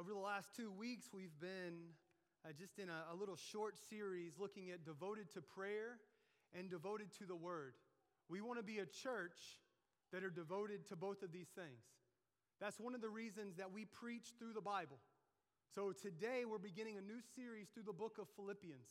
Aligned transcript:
Over 0.00 0.14
the 0.14 0.18
last 0.18 0.56
two 0.56 0.72
weeks, 0.72 1.10
we've 1.12 1.38
been 1.42 1.92
uh, 2.48 2.52
just 2.58 2.78
in 2.78 2.88
a, 2.88 3.12
a 3.12 3.14
little 3.14 3.36
short 3.36 3.74
series 3.90 4.32
looking 4.38 4.70
at 4.70 4.82
devoted 4.82 5.30
to 5.34 5.42
prayer 5.42 5.98
and 6.58 6.70
devoted 6.70 7.12
to 7.18 7.26
the 7.26 7.36
word. 7.36 7.74
We 8.30 8.40
want 8.40 8.58
to 8.58 8.64
be 8.64 8.78
a 8.78 8.86
church 8.86 9.36
that 10.10 10.24
are 10.24 10.30
devoted 10.30 10.88
to 10.88 10.96
both 10.96 11.22
of 11.22 11.32
these 11.32 11.48
things. 11.48 11.84
That's 12.62 12.80
one 12.80 12.94
of 12.94 13.02
the 13.02 13.10
reasons 13.10 13.56
that 13.58 13.70
we 13.70 13.84
preach 13.84 14.32
through 14.38 14.54
the 14.54 14.62
Bible. 14.62 14.96
So 15.74 15.92
today 15.92 16.44
we're 16.50 16.56
beginning 16.56 16.96
a 16.96 17.02
new 17.02 17.20
series 17.36 17.68
through 17.68 17.84
the 17.84 17.92
book 17.92 18.16
of 18.18 18.26
Philippians. 18.36 18.88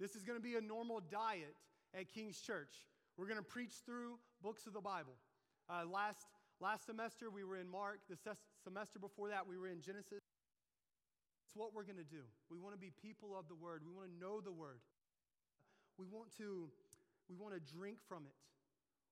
This 0.00 0.16
is 0.16 0.22
going 0.22 0.38
to 0.38 0.42
be 0.42 0.56
a 0.56 0.62
normal 0.62 1.02
diet 1.12 1.56
at 1.92 2.08
King's 2.08 2.40
Church. 2.40 2.72
We're 3.18 3.28
going 3.28 3.36
to 3.36 3.44
preach 3.44 3.74
through 3.84 4.16
books 4.42 4.66
of 4.66 4.72
the 4.72 4.80
Bible. 4.80 5.18
Uh, 5.68 5.84
last, 5.84 6.24
last 6.58 6.86
semester 6.86 7.28
we 7.28 7.44
were 7.44 7.58
in 7.58 7.68
Mark. 7.68 7.98
The 8.08 8.16
semester 8.64 8.98
before 8.98 9.28
that 9.28 9.46
we 9.46 9.58
were 9.58 9.68
in 9.68 9.82
Genesis. 9.82 10.22
It's 11.48 11.56
what 11.56 11.72
we're 11.72 11.88
going 11.88 11.96
to 11.96 12.04
do. 12.04 12.28
We 12.52 12.60
want 12.60 12.76
to 12.76 12.80
be 12.80 12.92
people 12.92 13.32
of 13.32 13.48
the 13.48 13.56
Word. 13.56 13.80
We 13.80 13.88
want 13.88 14.12
to 14.12 14.16
know 14.20 14.44
the 14.44 14.52
Word. 14.52 14.84
We 15.96 16.04
want 16.04 16.28
to, 16.36 16.68
we 17.24 17.40
want 17.40 17.56
to 17.56 17.62
drink 17.64 18.04
from 18.04 18.28
it. 18.28 18.36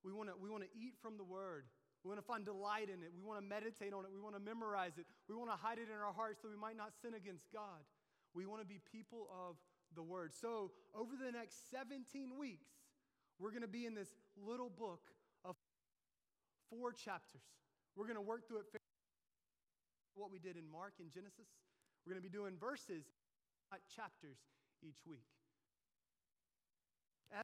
We 0.05 0.13
want 0.13 0.29
to, 0.29 0.37
we 0.37 0.53
want 0.53 0.61
to 0.69 0.73
eat 0.77 1.01
from 1.01 1.17
the 1.17 1.25
Word. 1.25 1.65
We 2.05 2.13
want 2.13 2.21
to 2.21 2.29
find 2.29 2.45
delight 2.45 2.93
in 2.93 3.01
it. 3.01 3.09
We 3.17 3.25
want 3.25 3.41
to 3.41 3.47
meditate 3.49 3.97
on 3.97 4.05
it. 4.05 4.13
We 4.13 4.21
want 4.21 4.37
to 4.37 4.45
memorize 4.45 5.01
it. 5.01 5.09
We 5.33 5.35
want 5.35 5.49
to 5.49 5.57
hide 5.57 5.81
it 5.81 5.89
in 5.89 5.97
our 5.97 6.13
hearts 6.13 6.45
so 6.45 6.53
we 6.53 6.61
might 6.61 6.77
not 6.77 6.93
sin 7.01 7.17
against 7.17 7.49
God. 7.49 7.81
We 8.37 8.45
want 8.45 8.61
to 8.61 8.69
be 8.69 8.85
people 8.85 9.33
of 9.33 9.57
the 9.97 10.05
Word. 10.05 10.37
So, 10.37 10.77
over 10.93 11.17
the 11.17 11.33
next 11.33 11.73
17 11.73 12.37
weeks, 12.37 12.69
we're 13.41 13.49
going 13.49 13.65
to 13.65 13.73
be 13.73 13.89
in 13.89 13.97
this 13.97 14.13
little 14.37 14.69
book 14.69 15.01
of 15.41 15.57
four 16.69 16.93
chapters. 16.93 17.49
We're 17.97 18.05
going 18.05 18.21
to 18.21 18.29
work 18.29 18.45
through 18.45 18.61
it 18.61 18.67
what 20.15 20.31
we 20.31 20.39
did 20.39 20.57
in 20.57 20.69
Mark 20.69 21.01
and 21.01 21.09
Genesis. 21.11 21.49
We're 22.07 22.15
going 22.15 22.23
to 22.23 22.31
be 22.31 22.31
doing 22.31 22.55
verses, 22.55 23.03
not 23.75 23.81
chapters, 23.91 24.39
each 24.79 25.03
week. 25.03 25.27
As 27.35 27.43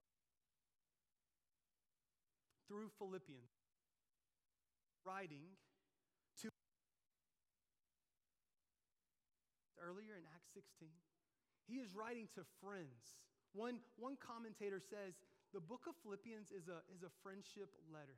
through 2.68 2.94
Philippians, 2.94 3.50
writing 5.04 5.58
to 6.42 6.48
earlier 9.82 10.14
in 10.14 10.22
Acts 10.30 10.54
16. 10.54 10.86
He 11.66 11.82
is 11.82 11.90
writing 11.98 12.30
to 12.38 12.46
friends. 12.62 13.18
One, 13.54 13.82
one 13.98 14.14
commentator 14.22 14.78
says 14.78 15.18
the 15.52 15.60
book 15.60 15.90
of 15.90 15.94
Philippians 16.06 16.54
is 16.54 16.70
a, 16.70 16.86
is 16.94 17.02
a 17.02 17.10
friendship 17.22 17.74
letter. 17.92 18.16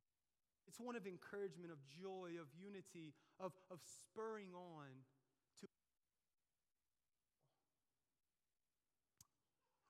It's 0.69 0.81
one 0.81 0.97
of 0.97 1.07
encouragement, 1.07 1.73
of 1.73 1.81
joy, 1.89 2.37
of 2.41 2.49
unity, 2.57 3.13
of, 3.41 3.53
of 3.71 3.81
spurring 3.85 4.53
on 4.55 4.93
to. 5.61 5.67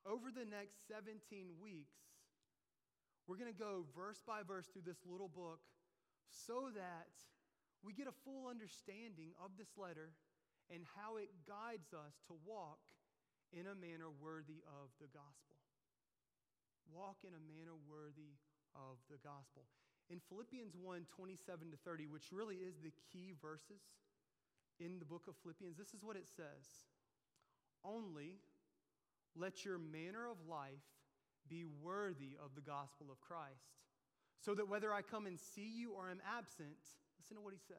Over 0.05 0.29
the 0.29 0.45
next 0.45 0.85
17 0.93 1.17
weeks, 1.57 1.97
we're 3.25 3.41
going 3.41 3.53
to 3.53 3.57
go 3.57 3.89
verse 3.97 4.21
by 4.21 4.45
verse 4.45 4.69
through 4.69 4.85
this 4.85 5.01
little 5.09 5.33
book 5.33 5.65
so 6.29 6.69
that 6.77 7.09
we 7.81 7.97
get 7.97 8.05
a 8.05 8.21
full 8.21 8.53
understanding 8.53 9.33
of 9.41 9.57
this 9.57 9.73
letter 9.81 10.13
and 10.69 10.85
how 10.93 11.17
it 11.17 11.33
guides 11.49 11.93
us 11.97 12.21
to 12.29 12.37
walk 12.45 12.85
in 13.53 13.65
a 13.65 13.77
manner 13.77 14.13
worthy 14.13 14.61
of 14.69 14.93
the 15.01 15.09
gospel. 15.09 15.57
Walk 16.93 17.25
in 17.25 17.33
a 17.33 17.41
manner 17.49 17.77
worthy 17.89 18.37
of 18.77 19.01
the 19.09 19.21
gospel. 19.25 19.65
In 20.13 20.21
Philippians 20.29 20.77
1 20.77 21.09
27 21.09 21.73
to 21.73 21.79
30, 21.81 22.13
which 22.13 22.29
really 22.29 22.61
is 22.61 22.77
the 22.85 22.93
key 23.09 23.33
verses 23.41 23.81
in 24.77 25.01
the 25.01 25.09
book 25.09 25.25
of 25.29 25.37
Philippians, 25.41 25.81
this 25.81 25.97
is 25.97 26.05
what 26.05 26.17
it 26.17 26.29
says 26.29 26.85
Only 27.81 28.45
let 29.37 29.65
your 29.65 29.79
manner 29.79 30.29
of 30.31 30.37
life 30.49 30.85
be 31.49 31.65
worthy 31.83 32.37
of 32.43 32.55
the 32.55 32.61
gospel 32.61 33.07
of 33.11 33.21
Christ 33.21 33.85
so 34.41 34.55
that 34.55 34.69
whether 34.69 34.93
I 34.93 35.03
come 35.03 35.27
and 35.27 35.39
see 35.39 35.71
you 35.75 35.93
or 35.93 36.11
am 36.11 36.21
absent, 36.37 36.77
listen 37.19 37.37
to 37.37 37.43
what 37.43 37.55
he 37.55 37.61
says 37.67 37.77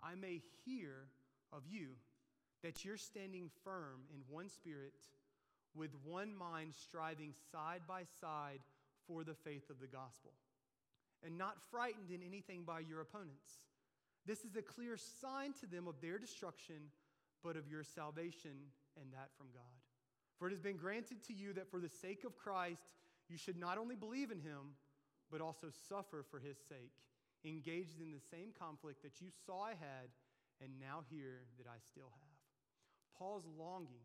I 0.00 0.14
may 0.14 0.40
hear 0.64 1.08
of 1.52 1.62
you 1.68 1.90
that 2.62 2.84
you're 2.84 2.96
standing 2.96 3.50
firm 3.62 4.00
in 4.12 4.20
one 4.28 4.48
spirit, 4.48 4.94
with 5.74 5.90
one 6.02 6.34
mind, 6.34 6.72
striving 6.74 7.34
side 7.52 7.82
by 7.86 8.02
side 8.20 8.60
for 9.06 9.22
the 9.22 9.34
faith 9.34 9.68
of 9.68 9.80
the 9.80 9.86
gospel, 9.86 10.32
and 11.22 11.36
not 11.36 11.60
frightened 11.70 12.10
in 12.10 12.22
anything 12.22 12.64
by 12.64 12.80
your 12.80 13.02
opponents. 13.02 13.60
This 14.26 14.44
is 14.44 14.56
a 14.56 14.62
clear 14.62 14.96
sign 14.96 15.52
to 15.60 15.66
them 15.66 15.86
of 15.86 16.00
their 16.00 16.18
destruction, 16.18 16.88
but 17.42 17.56
of 17.56 17.68
your 17.68 17.84
salvation, 17.84 18.72
and 18.98 19.12
that 19.12 19.28
from 19.36 19.48
God. 19.52 19.83
For 20.44 20.48
it 20.48 20.52
has 20.52 20.60
been 20.60 20.76
granted 20.76 21.24
to 21.24 21.32
you 21.32 21.54
that 21.54 21.70
for 21.70 21.80
the 21.80 21.88
sake 21.88 22.20
of 22.28 22.36
Christ, 22.36 23.00
you 23.32 23.38
should 23.38 23.56
not 23.56 23.78
only 23.78 23.96
believe 23.96 24.30
in 24.30 24.44
him, 24.44 24.76
but 25.32 25.40
also 25.40 25.68
suffer 25.88 26.20
for 26.20 26.38
his 26.38 26.58
sake, 26.68 26.92
engaged 27.46 27.98
in 27.98 28.12
the 28.12 28.20
same 28.20 28.52
conflict 28.52 29.00
that 29.00 29.24
you 29.24 29.28
saw 29.46 29.64
I 29.64 29.70
had 29.70 30.12
and 30.60 30.68
now 30.76 31.00
hear 31.08 31.48
that 31.56 31.64
I 31.64 31.80
still 31.80 32.12
have. 32.12 32.36
Paul's 33.16 33.48
longing 33.56 34.04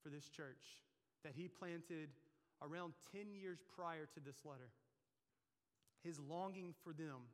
for 0.00 0.10
this 0.10 0.28
church 0.28 0.86
that 1.24 1.34
he 1.34 1.48
planted 1.48 2.10
around 2.62 2.92
10 3.10 3.34
years 3.34 3.58
prior 3.74 4.06
to 4.14 4.20
this 4.20 4.44
letter, 4.44 4.70
his 6.04 6.20
longing 6.20 6.72
for 6.84 6.92
them 6.92 7.26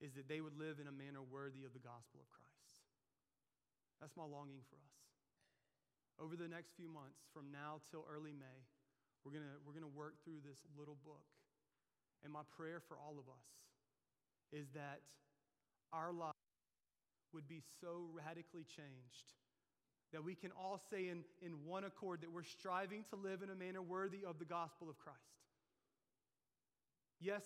is 0.00 0.14
that 0.14 0.28
they 0.28 0.40
would 0.40 0.54
live 0.56 0.78
in 0.78 0.86
a 0.86 0.94
manner 0.94 1.26
worthy 1.26 1.64
of 1.66 1.72
the 1.72 1.82
gospel 1.82 2.22
of 2.22 2.30
Christ. 2.30 2.86
That's 3.98 4.14
my 4.14 4.22
longing 4.22 4.62
for 4.70 4.78
us. 4.78 5.03
Over 6.20 6.36
the 6.36 6.48
next 6.48 6.72
few 6.76 6.88
months, 6.88 7.26
from 7.34 7.50
now 7.50 7.82
till 7.90 8.06
early 8.06 8.32
May, 8.32 8.58
we're 9.24 9.32
going 9.32 9.44
we're 9.66 9.80
to 9.80 9.88
work 9.88 10.22
through 10.24 10.44
this 10.44 10.58
little 10.78 10.96
book 11.04 11.26
and 12.24 12.32
my 12.32 12.40
prayer 12.56 12.80
for 12.80 12.96
all 12.96 13.16
of 13.18 13.28
us 13.28 13.46
is 14.52 14.68
that 14.74 15.00
our 15.92 16.12
lives 16.12 16.32
would 17.32 17.46
be 17.46 17.62
so 17.80 18.08
radically 18.12 18.64
changed 18.64 19.36
that 20.12 20.24
we 20.24 20.34
can 20.34 20.50
all 20.52 20.80
say 20.90 21.08
in, 21.08 21.24
in 21.42 21.52
one 21.66 21.84
accord 21.84 22.20
that 22.22 22.32
we're 22.32 22.44
striving 22.44 23.04
to 23.10 23.16
live 23.16 23.42
in 23.42 23.50
a 23.50 23.54
manner 23.54 23.82
worthy 23.82 24.24
of 24.26 24.38
the 24.38 24.44
gospel 24.44 24.88
of 24.88 24.98
Christ. 24.98 25.18
Yes, 27.20 27.42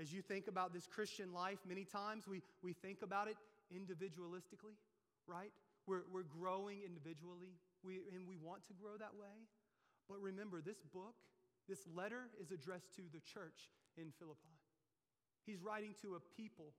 as 0.00 0.12
you 0.12 0.22
think 0.22 0.46
about 0.46 0.72
this 0.72 0.86
Christian 0.86 1.32
life, 1.32 1.58
many 1.68 1.84
times 1.84 2.28
we, 2.28 2.40
we 2.62 2.72
think 2.72 3.02
about 3.02 3.28
it 3.28 3.36
individualistically, 3.74 4.78
right? 5.26 5.50
We're, 5.86 6.02
we're 6.12 6.28
growing 6.28 6.82
individually, 6.86 7.58
we, 7.82 8.00
and 8.14 8.26
we 8.28 8.36
want 8.36 8.66
to 8.68 8.74
grow 8.74 8.96
that 8.98 9.14
way. 9.18 9.48
But 10.08 10.20
remember, 10.20 10.60
this 10.60 10.82
book 10.92 11.14
this 11.70 11.86
letter 11.94 12.22
is 12.42 12.50
addressed 12.50 12.92
to 12.96 13.02
the 13.12 13.20
church 13.20 13.70
in 13.96 14.10
Philippi. 14.18 14.58
He's 15.46 15.62
writing 15.62 15.94
to 16.02 16.16
a 16.16 16.20
people, 16.36 16.72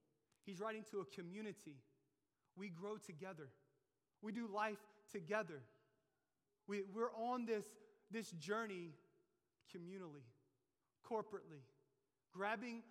he's 0.44 0.60
writing 0.60 0.84
to 0.90 1.00
a 1.00 1.04
community. 1.06 1.76
We 2.56 2.68
grow 2.68 2.98
together, 2.98 3.48
we 4.20 4.32
do 4.32 4.46
life 4.46 4.84
together. 5.10 5.62
We, 6.68 6.82
we're 6.94 7.12
on 7.12 7.44
this, 7.44 7.64
this 8.10 8.30
journey 8.32 8.90
communally, 9.74 10.22
corporately, 11.10 11.62
grabbing, 12.32 12.82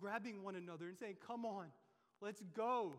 grabbing 0.00 0.42
one 0.42 0.56
another 0.56 0.88
and 0.88 0.98
saying, 0.98 1.16
Come 1.24 1.44
on, 1.44 1.66
let's 2.22 2.42
go, 2.56 2.94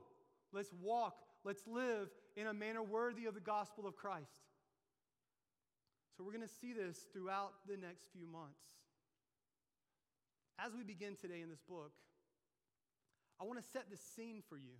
let's 0.53 0.71
walk, 0.81 1.15
let's 1.43 1.63
live 1.67 2.09
in 2.37 2.45
a 2.45 2.53
manner 2.53 2.83
worthy 2.83 3.25
of 3.25 3.33
the 3.33 3.41
gospel 3.41 3.87
of 3.87 3.95
Christ. 3.95 4.45
So 6.15 6.23
we're 6.23 6.31
going 6.31 6.47
to 6.47 6.53
see 6.61 6.71
this 6.71 6.97
throughout 7.11 7.53
the 7.67 7.77
next 7.77 8.05
few 8.13 8.27
months. 8.27 8.61
As 10.63 10.73
we 10.75 10.83
begin 10.83 11.15
today 11.19 11.41
in 11.41 11.49
this 11.49 11.61
book, 11.67 11.91
I 13.41 13.43
want 13.43 13.61
to 13.61 13.69
set 13.69 13.89
the 13.89 13.97
scene 13.97 14.41
for 14.47 14.57
you 14.57 14.77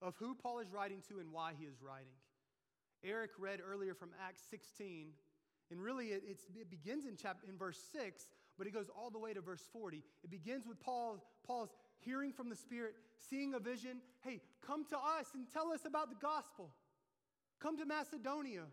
of 0.00 0.14
who 0.16 0.34
Paul 0.34 0.60
is 0.60 0.72
writing 0.72 1.02
to 1.08 1.18
and 1.18 1.32
why 1.32 1.52
he 1.58 1.66
is 1.66 1.82
writing. 1.82 2.14
Eric 3.04 3.30
read 3.38 3.60
earlier 3.60 3.94
from 3.94 4.10
Acts 4.26 4.42
16, 4.50 5.08
and 5.70 5.80
really 5.80 6.08
it, 6.08 6.22
it 6.54 6.70
begins 6.70 7.04
in, 7.04 7.16
chapter, 7.16 7.46
in 7.48 7.56
verse 7.56 7.78
6, 7.92 8.28
but 8.58 8.66
it 8.66 8.72
goes 8.72 8.90
all 8.96 9.10
the 9.10 9.18
way 9.18 9.32
to 9.32 9.40
verse 9.40 9.62
40. 9.72 10.02
It 10.22 10.30
begins 10.30 10.66
with 10.66 10.78
Paul, 10.80 11.18
Paul's 11.44 11.70
hearing 11.98 12.32
from 12.32 12.48
the 12.48 12.56
Spirit, 12.56 12.94
seeing 13.28 13.54
a 13.54 13.58
vision. 13.58 13.98
Hey, 14.20 14.40
come 14.64 14.84
to 14.86 14.96
us 14.96 15.26
and 15.34 15.46
tell 15.52 15.72
us 15.72 15.80
about 15.84 16.10
the 16.10 16.16
gospel. 16.20 16.70
Come 17.62 17.78
to 17.78 17.86
Macedonia. 17.86 18.66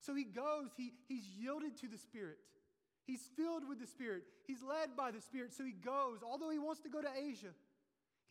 So 0.00 0.14
he 0.14 0.24
goes, 0.24 0.72
he, 0.76 0.92
he's 1.08 1.28
yielded 1.28 1.76
to 1.80 1.88
the 1.88 1.98
Spirit. 1.98 2.38
He's 3.04 3.20
filled 3.36 3.68
with 3.68 3.78
the 3.78 3.86
Spirit. 3.86 4.24
He's 4.46 4.62
led 4.64 4.96
by 4.96 5.10
the 5.10 5.20
Spirit. 5.20 5.52
So 5.52 5.62
he 5.62 5.76
goes, 5.76 6.24
although 6.24 6.48
he 6.48 6.58
wants 6.58 6.80
to 6.82 6.88
go 6.88 7.02
to 7.04 7.12
Asia, 7.12 7.52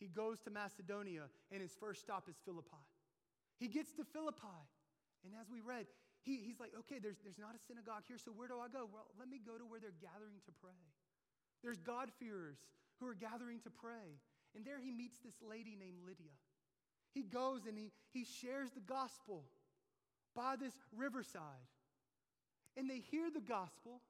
he 0.02 0.08
goes 0.10 0.42
to 0.42 0.50
Macedonia, 0.50 1.30
and 1.52 1.62
his 1.62 1.70
first 1.78 2.02
stop 2.02 2.26
is 2.28 2.34
Philippi. 2.44 2.82
He 3.62 3.68
gets 3.68 3.94
to 3.94 4.04
Philippi, 4.04 4.58
and 5.22 5.30
as 5.40 5.46
we 5.46 5.62
read, 5.62 5.86
he, 6.26 6.42
he's 6.42 6.58
like, 6.58 6.74
okay, 6.74 6.98
there's, 6.98 7.22
there's 7.22 7.38
not 7.38 7.54
a 7.54 7.62
synagogue 7.70 8.02
here, 8.10 8.18
so 8.18 8.34
where 8.34 8.50
do 8.50 8.58
I 8.58 8.66
go? 8.66 8.90
Well, 8.90 9.06
let 9.14 9.30
me 9.30 9.38
go 9.38 9.54
to 9.54 9.62
where 9.62 9.78
they're 9.78 9.94
gathering 10.02 10.42
to 10.50 10.52
pray. 10.58 10.82
There's 11.62 11.78
God-fearers 11.78 12.58
who 12.98 13.06
are 13.06 13.14
gathering 13.14 13.62
to 13.62 13.70
pray. 13.70 14.18
And 14.56 14.66
there 14.66 14.82
he 14.82 14.90
meets 14.90 15.18
this 15.22 15.38
lady 15.38 15.78
named 15.78 16.02
Lydia. 16.02 16.34
he 17.14 17.22
goes 17.22 17.66
and 17.66 17.78
he, 17.78 17.92
he 18.10 18.24
shares 18.24 18.70
the 18.74 18.82
gospel 18.82 19.46
by 20.34 20.56
this 20.56 20.74
riverside. 20.96 21.68
And 22.76 22.90
they 22.90 22.98
hear 22.98 23.30
the 23.30 23.40
gospel 23.40 24.02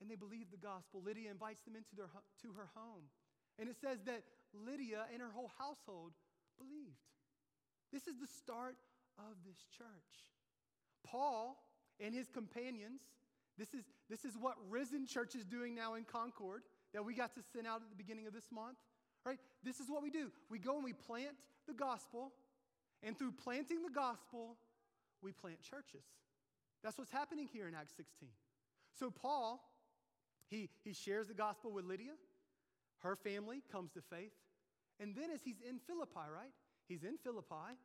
and 0.00 0.10
they 0.10 0.16
believe 0.16 0.50
the 0.50 0.60
gospel. 0.60 1.02
Lydia 1.04 1.30
invites 1.30 1.62
them 1.62 1.76
into 1.76 1.96
their, 1.96 2.10
to 2.42 2.48
her 2.52 2.68
home. 2.74 3.08
And 3.58 3.68
it 3.68 3.76
says 3.80 3.98
that 4.06 4.22
Lydia 4.52 5.06
and 5.12 5.22
her 5.22 5.30
whole 5.32 5.50
household 5.58 6.12
believed. 6.58 7.00
This 7.92 8.06
is 8.06 8.18
the 8.20 8.26
start 8.26 8.76
of 9.18 9.34
this 9.46 9.56
church. 9.76 10.28
Paul 11.06 11.56
and 12.00 12.14
his 12.14 12.28
companions, 12.28 13.00
this 13.56 13.72
is, 13.72 13.84
this 14.10 14.24
is 14.24 14.36
what 14.36 14.56
Risen 14.68 15.06
Church 15.06 15.34
is 15.34 15.44
doing 15.44 15.74
now 15.74 15.94
in 15.94 16.04
Concord 16.04 16.62
that 16.92 17.04
we 17.04 17.14
got 17.14 17.34
to 17.34 17.40
send 17.52 17.66
out 17.66 17.82
at 17.82 17.90
the 17.90 17.96
beginning 17.96 18.26
of 18.26 18.32
this 18.32 18.50
month. 18.52 18.78
Right? 19.24 19.38
This 19.62 19.80
is 19.80 19.88
what 19.88 20.02
we 20.02 20.10
do. 20.10 20.30
We 20.50 20.58
go 20.58 20.74
and 20.74 20.84
we 20.84 20.92
plant 20.92 21.36
the 21.66 21.72
gospel, 21.72 22.32
and 23.02 23.16
through 23.16 23.32
planting 23.32 23.82
the 23.82 23.94
gospel, 23.94 24.56
we 25.24 25.32
plant 25.32 25.60
churches. 25.62 26.04
That's 26.82 26.98
what's 26.98 27.10
happening 27.10 27.48
here 27.52 27.66
in 27.66 27.74
Acts 27.74 27.94
16. 27.96 28.28
So 28.98 29.10
Paul, 29.10 29.60
he, 30.48 30.68
he 30.84 30.92
shares 30.92 31.28
the 31.28 31.34
gospel 31.34 31.72
with 31.72 31.86
Lydia. 31.86 32.12
Her 32.98 33.16
family 33.16 33.62
comes 33.72 33.92
to 33.92 34.02
faith. 34.02 34.32
And 35.00 35.16
then 35.16 35.30
as 35.34 35.40
he's 35.42 35.60
in 35.68 35.78
Philippi, 35.78 36.28
right? 36.32 36.52
He's 36.86 37.02
in 37.02 37.16
Philippi, 37.16 37.78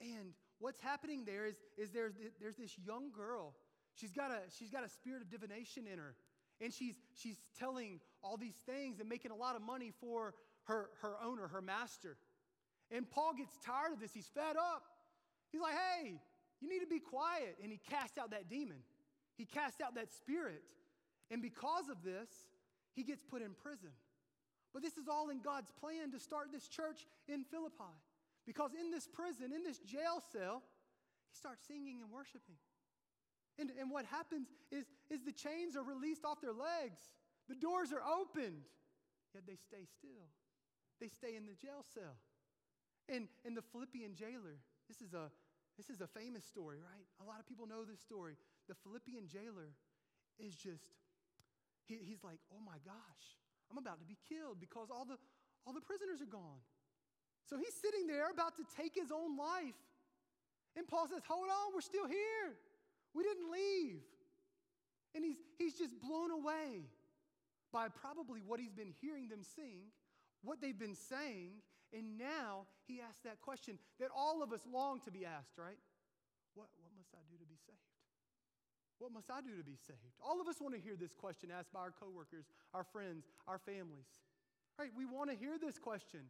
and 0.00 0.34
what's 0.58 0.80
happening 0.80 1.24
there 1.24 1.46
is, 1.46 1.54
is 1.78 1.90
there's, 1.90 2.14
there's 2.40 2.56
this 2.56 2.76
young 2.84 3.10
girl. 3.10 3.54
She's 3.94 4.12
got, 4.12 4.30
a, 4.30 4.40
she's 4.58 4.70
got 4.70 4.84
a 4.84 4.88
spirit 4.88 5.22
of 5.22 5.30
divination 5.30 5.86
in 5.90 5.98
her. 5.98 6.14
And 6.60 6.72
she's, 6.72 6.96
she's 7.14 7.36
telling 7.58 8.00
all 8.22 8.36
these 8.36 8.58
things 8.66 9.00
and 9.00 9.08
making 9.08 9.30
a 9.30 9.36
lot 9.36 9.56
of 9.56 9.62
money 9.62 9.92
for 10.00 10.34
her, 10.64 10.90
her 11.00 11.14
owner, 11.24 11.48
her 11.48 11.62
master. 11.62 12.16
And 12.90 13.08
Paul 13.08 13.32
gets 13.36 13.56
tired 13.64 13.92
of 13.92 14.00
this. 14.00 14.12
He's 14.12 14.26
fed 14.26 14.56
up. 14.56 14.82
He's 15.52 15.60
like, 15.60 15.74
hey, 15.74 16.14
you 16.60 16.68
need 16.68 16.80
to 16.80 16.86
be 16.86 17.00
quiet. 17.00 17.56
And 17.62 17.70
he 17.72 17.78
casts 17.78 18.18
out 18.18 18.30
that 18.30 18.48
demon, 18.48 18.78
he 19.36 19.44
casts 19.44 19.80
out 19.80 19.94
that 19.94 20.12
spirit. 20.12 20.62
And 21.30 21.40
because 21.40 21.88
of 21.88 22.02
this, 22.02 22.28
he 22.94 23.02
gets 23.04 23.22
put 23.22 23.40
in 23.40 23.54
prison. 23.54 23.90
But 24.72 24.82
this 24.82 24.96
is 24.96 25.08
all 25.08 25.30
in 25.30 25.40
God's 25.40 25.70
plan 25.72 26.10
to 26.12 26.18
start 26.18 26.52
this 26.52 26.66
church 26.68 27.06
in 27.28 27.44
Philippi. 27.44 27.94
Because 28.46 28.72
in 28.78 28.90
this 28.90 29.06
prison, 29.06 29.52
in 29.54 29.62
this 29.62 29.78
jail 29.78 30.22
cell, 30.32 30.62
he 31.30 31.36
starts 31.36 31.66
singing 31.66 32.00
and 32.02 32.10
worshiping. 32.10 32.58
And, 33.58 33.70
and 33.78 33.90
what 33.90 34.06
happens 34.06 34.48
is, 34.70 34.86
is 35.10 35.22
the 35.22 35.32
chains 35.32 35.76
are 35.76 35.82
released 35.82 36.24
off 36.24 36.40
their 36.40 36.54
legs, 36.54 37.00
the 37.48 37.54
doors 37.54 37.92
are 37.92 38.02
opened, 38.02 38.62
yet 39.34 39.44
they 39.46 39.56
stay 39.56 39.86
still. 39.98 40.30
They 41.00 41.08
stay 41.08 41.36
in 41.36 41.46
the 41.46 41.54
jail 41.54 41.84
cell. 41.94 42.16
And, 43.08 43.28
and 43.44 43.56
the 43.56 43.62
Philippian 43.62 44.14
jailer, 44.14 44.60
this 44.86 45.00
is, 45.00 45.14
a, 45.14 45.30
this 45.80 45.88
is 45.88 46.04
a 46.04 46.12
famous 46.12 46.44
story, 46.44 46.76
right? 46.76 47.08
A 47.24 47.24
lot 47.24 47.40
of 47.40 47.48
people 47.48 47.64
know 47.64 47.88
this 47.88 48.04
story. 48.04 48.36
The 48.68 48.76
Philippian 48.84 49.24
jailer 49.24 49.72
is 50.36 50.52
just, 50.52 50.84
he, 51.88 51.96
he's 52.04 52.20
like, 52.20 52.36
oh 52.52 52.60
my 52.60 52.76
gosh, 52.84 53.24
I'm 53.72 53.80
about 53.80 53.96
to 54.00 54.04
be 54.04 54.20
killed 54.28 54.60
because 54.60 54.92
all 54.92 55.08
the, 55.08 55.16
all 55.64 55.72
the 55.72 55.80
prisoners 55.80 56.20
are 56.20 56.28
gone. 56.28 56.60
So 57.48 57.56
he's 57.56 57.72
sitting 57.72 58.04
there 58.04 58.28
about 58.28 58.60
to 58.60 58.64
take 58.76 58.92
his 58.92 59.08
own 59.08 59.40
life. 59.40 59.80
And 60.76 60.84
Paul 60.84 61.08
says, 61.08 61.24
hold 61.24 61.48
on, 61.48 61.72
we're 61.72 61.80
still 61.80 62.06
here. 62.06 62.52
We 63.16 63.24
didn't 63.24 63.48
leave. 63.48 64.04
And 65.16 65.24
he's, 65.24 65.40
he's 65.56 65.80
just 65.80 65.96
blown 65.96 66.30
away 66.30 66.84
by 67.72 67.88
probably 67.88 68.44
what 68.44 68.60
he's 68.60 68.76
been 68.76 68.92
hearing 69.00 69.32
them 69.32 69.40
sing, 69.56 69.88
what 70.44 70.60
they've 70.60 70.78
been 70.78 70.94
saying, 71.08 71.64
and 71.90 72.18
now 72.18 72.70
he 72.86 73.00
asks 73.02 73.22
that 73.24 73.40
question 73.42 73.78
that 73.98 74.08
all 74.14 74.42
of 74.42 74.52
us 74.52 74.62
long 74.70 75.00
to 75.02 75.10
be 75.10 75.26
asked, 75.26 75.58
right? 75.58 75.78
What, 76.54 76.70
what 76.78 76.94
must 76.94 77.10
I 77.14 77.22
do 77.26 77.38
to 77.38 77.46
be 77.46 77.58
saved? 77.66 77.90
What 78.98 79.10
must 79.10 79.30
I 79.30 79.40
do 79.40 79.56
to 79.56 79.64
be 79.64 79.74
saved? 79.74 80.14
All 80.22 80.40
of 80.40 80.46
us 80.46 80.60
want 80.60 80.74
to 80.74 80.80
hear 80.80 80.94
this 80.94 81.14
question 81.14 81.50
asked 81.50 81.72
by 81.72 81.80
our 81.80 81.94
coworkers, 81.94 82.46
our 82.74 82.84
friends, 82.84 83.26
our 83.48 83.58
families. 83.58 84.06
Right? 84.78 84.92
We 84.94 85.08
want 85.08 85.30
to 85.30 85.36
hear 85.36 85.58
this 85.58 85.78
question. 85.78 86.20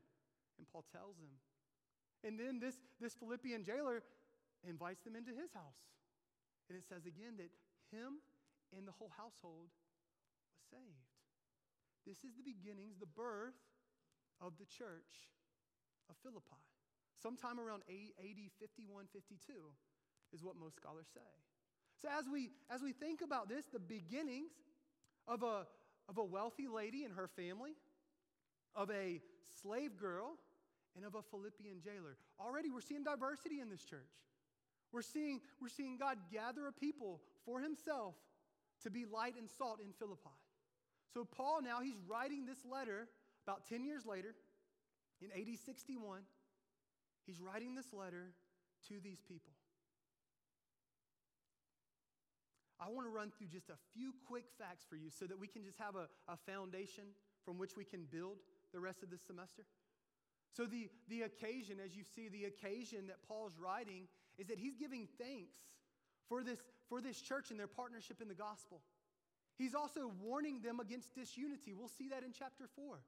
And 0.57 0.65
Paul 0.71 0.85
tells 0.89 1.19
them. 1.19 1.35
And 2.23 2.39
then 2.39 2.61
this, 2.61 2.77
this 3.01 3.17
Philippian 3.19 3.65
jailer 3.65 4.05
invites 4.63 5.03
them 5.03 5.17
into 5.17 5.33
his 5.33 5.53
house. 5.53 5.83
And 6.69 6.79
it 6.79 6.85
says 6.87 7.05
again 7.05 7.37
that 7.43 7.51
him 7.91 8.23
and 8.77 8.87
the 8.87 8.95
whole 8.95 9.11
household 9.19 9.73
was 10.55 10.63
saved. 10.71 11.11
This 12.07 12.23
is 12.23 12.39
the 12.39 12.47
beginnings, 12.47 12.97
the 13.01 13.11
birth 13.11 13.59
of 14.41 14.55
the 14.63 14.65
church 14.65 15.29
of 16.11 16.17
Philippi. 16.23 16.61
Sometime 17.23 17.61
around 17.61 17.83
AD 17.89 18.41
51, 18.59 19.07
52 19.13 19.53
is 20.33 20.43
what 20.43 20.57
most 20.59 20.77
scholars 20.77 21.07
say. 21.15 21.31
So 22.03 22.09
as 22.09 22.25
we, 22.31 22.51
as 22.71 22.83
we 22.83 22.93
think 22.93 23.21
about 23.21 23.49
this, 23.49 23.67
the 23.73 23.79
beginnings 23.79 24.53
of 25.29 25.43
a, 25.43 25.67
of 26.09 26.19
a 26.19 26.25
wealthy 26.25 26.67
lady 26.67 27.05
and 27.05 27.15
her 27.15 27.29
family, 27.29 27.73
of 28.75 28.91
a 28.91 29.21
slave 29.63 29.97
girl, 29.97 30.37
and 30.97 31.05
of 31.05 31.15
a 31.15 31.23
Philippian 31.23 31.81
jailer. 31.81 32.17
Already 32.41 32.71
we're 32.71 32.81
seeing 32.81 33.05
diversity 33.05 33.61
in 33.61 33.69
this 33.69 33.85
church. 33.85 34.11
We're 34.93 35.03
seeing, 35.03 35.41
we're 35.61 35.69
seeing 35.69 35.97
God 35.97 36.19
gather 36.33 36.67
a 36.67 36.73
people 36.73 37.21
for 37.45 37.61
himself 37.61 38.15
to 38.83 38.91
be 38.91 39.05
light 39.05 39.35
and 39.39 39.49
salt 39.49 39.81
in 39.81 39.93
Philippi. 39.93 40.35
So 41.13 41.25
Paul 41.25 41.61
now, 41.63 41.81
he's 41.81 41.97
writing 42.09 42.47
this 42.47 42.65
letter 42.65 43.09
about 43.47 43.67
10 43.69 43.85
years 43.85 44.07
later 44.07 44.35
in 45.21 45.29
AD 45.33 45.59
61, 45.65 46.21
he's 47.27 47.41
writing 47.41 47.75
this 47.75 47.93
letter 47.93 48.33
to 48.89 48.95
these 49.03 49.21
people. 49.21 49.53
I 52.81 52.89
want 52.89 53.07
to 53.07 53.11
run 53.11 53.31
through 53.31 53.49
just 53.49 53.69
a 53.69 53.77
few 53.93 54.15
quick 54.27 54.45
facts 54.59 54.87
for 54.89 54.97
you 54.97 55.11
so 55.11 55.27
that 55.27 55.39
we 55.39 55.47
can 55.47 55.63
just 55.63 55.79
have 55.79 55.97
a, 55.97 56.09
a 56.33 56.37
foundation 56.49 57.05
from 57.45 57.59
which 57.59 57.77
we 57.77 57.85
can 57.85 58.07
build 58.11 58.39
the 58.73 58.81
rest 58.81 59.03
of 59.03 59.11
this 59.11 59.21
semester. 59.21 59.65
So, 60.57 60.65
the, 60.65 60.89
the 61.09 61.23
occasion, 61.23 61.77
as 61.85 61.95
you 61.95 62.03
see, 62.03 62.29
the 62.29 62.47
occasion 62.47 63.07
that 63.07 63.23
Paul's 63.29 63.53
writing 63.61 64.09
is 64.39 64.49
that 64.49 64.59
he's 64.59 64.75
giving 64.75 65.07
thanks 65.19 65.55
for 66.29 66.43
this, 66.43 66.59
for 66.89 67.01
this 67.01 67.21
church 67.21 67.51
and 67.51 67.61
their 67.61 67.69
partnership 67.69 68.21
in 68.21 68.29
the 68.29 68.35
gospel. 68.35 68.81
He's 69.57 69.75
also 69.75 70.11
warning 70.23 70.63
them 70.63 70.81
against 70.81 71.15
disunity. 71.15 71.73
We'll 71.73 71.89
see 71.89 72.09
that 72.09 72.25
in 72.25 72.33
chapter 72.33 72.65
4. 72.75 72.99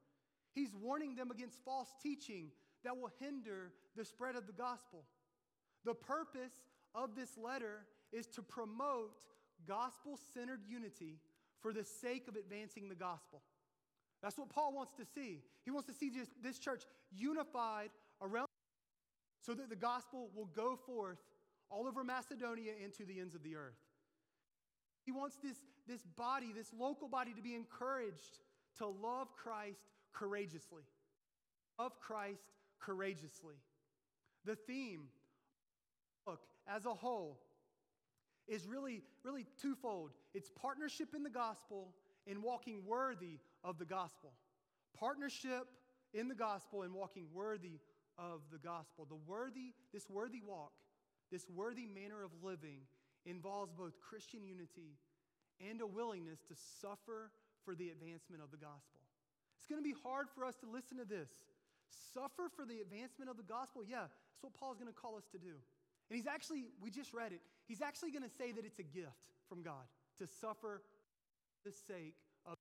He's 0.53 0.73
warning 0.73 1.15
them 1.15 1.31
against 1.31 1.57
false 1.65 1.89
teaching 2.01 2.49
that 2.83 2.97
will 2.97 3.11
hinder 3.19 3.71
the 3.95 4.05
spread 4.05 4.35
of 4.35 4.45
the 4.47 4.53
gospel. 4.53 5.03
The 5.85 5.93
purpose 5.93 6.53
of 6.93 7.15
this 7.15 7.37
letter 7.37 7.85
is 8.11 8.27
to 8.27 8.41
promote 8.41 9.23
gospel 9.67 10.19
centered 10.33 10.61
unity 10.67 11.19
for 11.61 11.73
the 11.73 11.83
sake 11.83 12.27
of 12.27 12.35
advancing 12.35 12.89
the 12.89 12.95
gospel. 12.95 13.41
That's 14.21 14.37
what 14.37 14.49
Paul 14.49 14.73
wants 14.73 14.93
to 14.93 15.05
see. 15.05 15.41
He 15.65 15.71
wants 15.71 15.87
to 15.87 15.93
see 15.93 16.09
this, 16.09 16.29
this 16.41 16.59
church 16.59 16.83
unified 17.11 17.89
around 18.21 18.47
so 19.41 19.53
that 19.53 19.69
the 19.69 19.75
gospel 19.75 20.29
will 20.33 20.45
go 20.55 20.75
forth 20.75 21.19
all 21.69 21.87
over 21.87 22.03
Macedonia 22.03 22.73
and 22.81 22.93
to 22.93 23.05
the 23.05 23.19
ends 23.19 23.35
of 23.35 23.43
the 23.43 23.55
earth. 23.55 23.79
He 25.05 25.11
wants 25.11 25.37
this, 25.43 25.57
this 25.87 26.03
body, 26.15 26.53
this 26.55 26.71
local 26.77 27.09
body, 27.09 27.33
to 27.33 27.41
be 27.41 27.55
encouraged 27.55 28.39
to 28.77 28.87
love 28.87 29.35
Christ 29.35 29.81
courageously. 30.13 30.83
Of 31.79 31.99
Christ 31.99 32.43
courageously. 32.79 33.55
The 34.45 34.55
theme, 34.55 35.05
look, 36.27 36.41
as 36.67 36.85
a 36.85 36.93
whole, 36.93 37.39
is 38.47 38.67
really, 38.67 39.01
really 39.23 39.45
twofold 39.61 40.11
it's 40.33 40.49
partnership 40.49 41.15
in 41.15 41.23
the 41.23 41.29
gospel 41.29 41.93
and 42.27 42.43
walking 42.43 42.83
worthy 42.85 43.39
of 43.63 43.77
the 43.77 43.85
gospel. 43.85 44.33
Partnership 44.97 45.67
in 46.13 46.27
the 46.27 46.35
gospel 46.35 46.83
and 46.83 46.93
walking 46.93 47.27
worthy 47.33 47.79
of 48.17 48.41
the 48.51 48.57
gospel. 48.57 49.05
The 49.09 49.17
worthy, 49.27 49.73
this 49.93 50.09
worthy 50.09 50.41
walk, 50.45 50.71
this 51.31 51.45
worthy 51.49 51.85
manner 51.85 52.23
of 52.23 52.31
living 52.43 52.81
involves 53.25 53.71
both 53.71 53.93
Christian 53.99 54.43
unity 54.45 54.97
and 55.59 55.81
a 55.81 55.87
willingness 55.87 56.39
to 56.47 56.55
suffer 56.81 57.31
for 57.63 57.75
the 57.75 57.89
advancement 57.89 58.41
of 58.43 58.51
the 58.51 58.57
gospel. 58.57 59.02
It's 59.63 59.71
going 59.71 59.81
to 59.81 59.89
be 59.89 59.95
hard 60.03 60.27
for 60.35 60.43
us 60.43 60.55
to 60.59 60.67
listen 60.67 60.97
to 60.97 61.05
this. 61.05 61.29
Suffer 62.13 62.51
for 62.53 62.65
the 62.65 62.81
advancement 62.81 63.31
of 63.31 63.37
the 63.37 63.47
gospel? 63.47 63.81
Yeah, 63.87 64.11
that's 64.11 64.43
what 64.43 64.53
Paul's 64.53 64.75
going 64.75 64.91
to 64.91 64.99
call 64.99 65.15
us 65.15 65.23
to 65.31 65.37
do. 65.37 65.55
And 66.09 66.17
he's 66.17 66.27
actually, 66.27 66.65
we 66.81 66.91
just 66.91 67.13
read 67.13 67.31
it, 67.31 67.39
he's 67.65 67.81
actually 67.81 68.11
going 68.11 68.27
to 68.27 68.35
say 68.37 68.51
that 68.51 68.65
it's 68.65 68.79
a 68.79 68.83
gift 68.83 69.31
from 69.47 69.63
God 69.63 69.87
to 70.19 70.27
suffer 70.27 70.83
for 71.63 71.69
the 71.69 71.71
sake 71.71 72.15
of. 72.45 72.57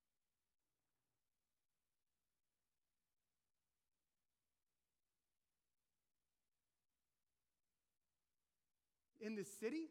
In 9.20 9.34
this 9.34 9.48
city, 9.58 9.88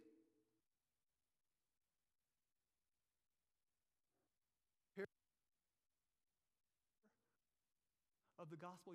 the 8.51 8.57
gospel. 8.57 8.93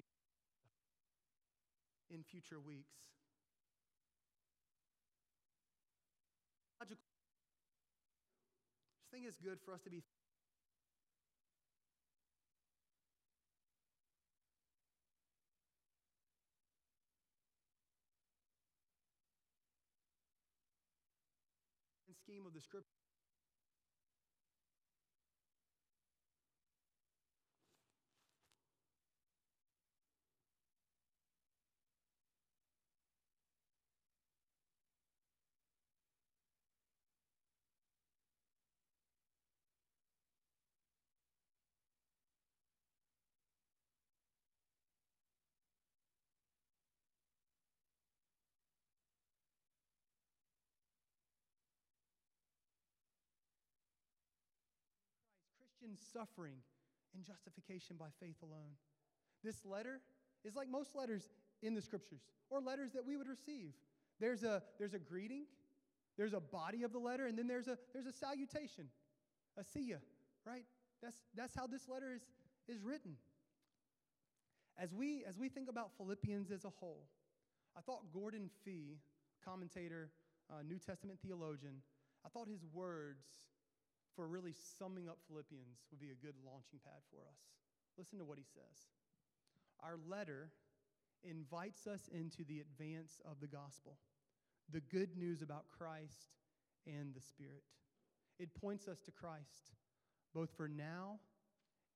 in 2.09 2.23
future 2.23 2.61
weeks. 2.61 2.95
Just 6.89 7.01
think 9.11 9.27
it's 9.27 9.39
good 9.39 9.59
for 9.65 9.73
us 9.75 9.81
to 9.83 9.91
be 9.91 10.03
scheme 22.27 22.47
of 22.47 22.53
the 22.53 22.61
scripture. 22.61 22.96
Christian 55.87 55.97
suffering 56.13 56.57
and 57.15 57.25
justification 57.25 57.97
by 57.99 58.07
faith 58.21 58.37
alone. 58.43 58.75
This 59.45 59.65
letter 59.65 60.01
is 60.45 60.57
like 60.57 60.69
most 60.69 60.95
letters 60.95 61.29
in 61.63 61.75
the 61.75 61.83
scriptures 61.83 62.21
or 62.51 62.61
letters 62.61 62.93
that 62.93 63.07
we 63.07 63.17
would 63.17 63.29
receive. 63.29 63.73
There's 64.21 64.43
a, 64.43 64.63
there's 64.79 64.95
a 64.95 64.99
greeting, 64.99 65.45
there's 66.17 66.33
a 66.33 66.41
body 66.41 66.83
of 66.83 66.93
the 66.93 66.99
letter, 66.99 67.27
and 67.27 67.39
then 67.39 67.47
there's 67.47 67.69
a, 67.69 67.79
there's 67.93 68.07
a 68.07 68.13
salutation, 68.13 68.87
a 69.59 69.65
see 69.65 69.91
ya, 69.91 69.97
right? 70.45 70.65
That's, 71.03 71.17
that's 71.35 71.55
how 71.55 71.67
this 71.67 71.89
letter 71.89 72.13
is, 72.15 72.23
is 72.69 72.83
written. 72.83 73.13
As 74.79 74.93
we, 74.93 75.25
as 75.29 75.39
we 75.39 75.49
think 75.49 75.69
about 75.69 75.91
Philippians 75.97 76.51
as 76.51 76.65
a 76.65 76.71
whole, 76.71 77.07
I 77.77 77.81
thought 77.81 78.13
Gordon 78.13 78.51
Fee, 78.65 78.99
commentator, 79.45 80.11
uh, 80.51 80.63
New 80.67 80.79
Testament 80.79 81.19
theologian, 81.25 81.83
I 82.25 82.29
thought 82.29 82.49
his 82.49 82.65
words 82.73 83.25
for 84.17 84.27
really 84.27 84.55
summing 84.79 85.09
up 85.09 85.19
Philippians 85.29 85.85
would 85.91 86.01
be 86.01 86.11
a 86.11 86.25
good 86.25 86.35
launching 86.45 86.81
pad 86.83 87.05
for 87.13 87.21
us. 87.29 87.39
Listen 87.99 88.19
to 88.19 88.25
what 88.25 88.39
he 88.39 88.45
says. 88.45 88.89
Our 89.85 89.97
letter 90.09 90.51
invites 91.23 91.87
us 91.87 92.09
into 92.13 92.43
the 92.45 92.61
advance 92.61 93.21
of 93.31 93.37
the 93.41 93.47
gospel, 93.47 93.99
the 94.73 94.81
good 94.81 95.17
news 95.17 95.43
about 95.43 95.69
Christ 95.69 96.33
and 96.87 97.15
the 97.15 97.21
Spirit. 97.21 97.63
It 98.39 98.49
points 98.61 98.89
us 98.89 99.01
to 99.03 99.11
Christ, 99.11 99.77
both 100.35 100.51
for 100.57 100.69
now 100.69 101.21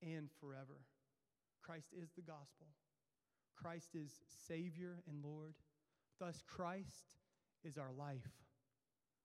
and 0.03 0.29
forever. 0.41 0.85
Christ 1.63 1.89
is 2.01 2.11
the 2.17 2.23
gospel. 2.23 2.67
Christ 3.57 3.95
is 3.95 4.21
Savior 4.47 5.03
and 5.09 5.23
Lord. 5.23 5.55
Thus, 6.19 6.43
Christ 6.47 7.17
is 7.65 7.77
our 7.77 7.93
life. 7.97 8.29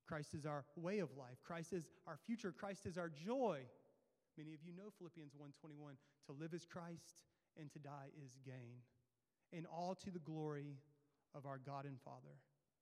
Christ 0.08 0.34
is 0.34 0.46
our 0.46 0.66
way 0.76 1.00
of 1.00 1.10
life. 1.18 1.42
Christ 1.44 1.74
is 1.74 1.88
our 2.08 2.18
future. 2.26 2.52
Christ 2.52 2.86
is 2.86 2.98
our 2.98 3.10
joy. 3.10 3.62
Many 4.38 4.54
of 4.54 4.62
you 4.64 4.74
know 4.74 4.92
Philippians 4.98 5.34
1:21, 5.36 5.98
to 6.28 6.34
live 6.34 6.54
is 6.54 6.66
Christ 6.66 7.24
and 7.58 7.72
to 7.72 7.80
die 7.80 8.12
is 8.24 8.38
gain. 8.46 8.84
And 9.52 9.66
all 9.68 9.96
to 9.96 10.12
the 10.12 10.20
glory 10.20 10.78
of 11.34 11.46
our 11.46 11.58
God 11.58 11.86
and 11.86 12.00
Father. 12.02 12.38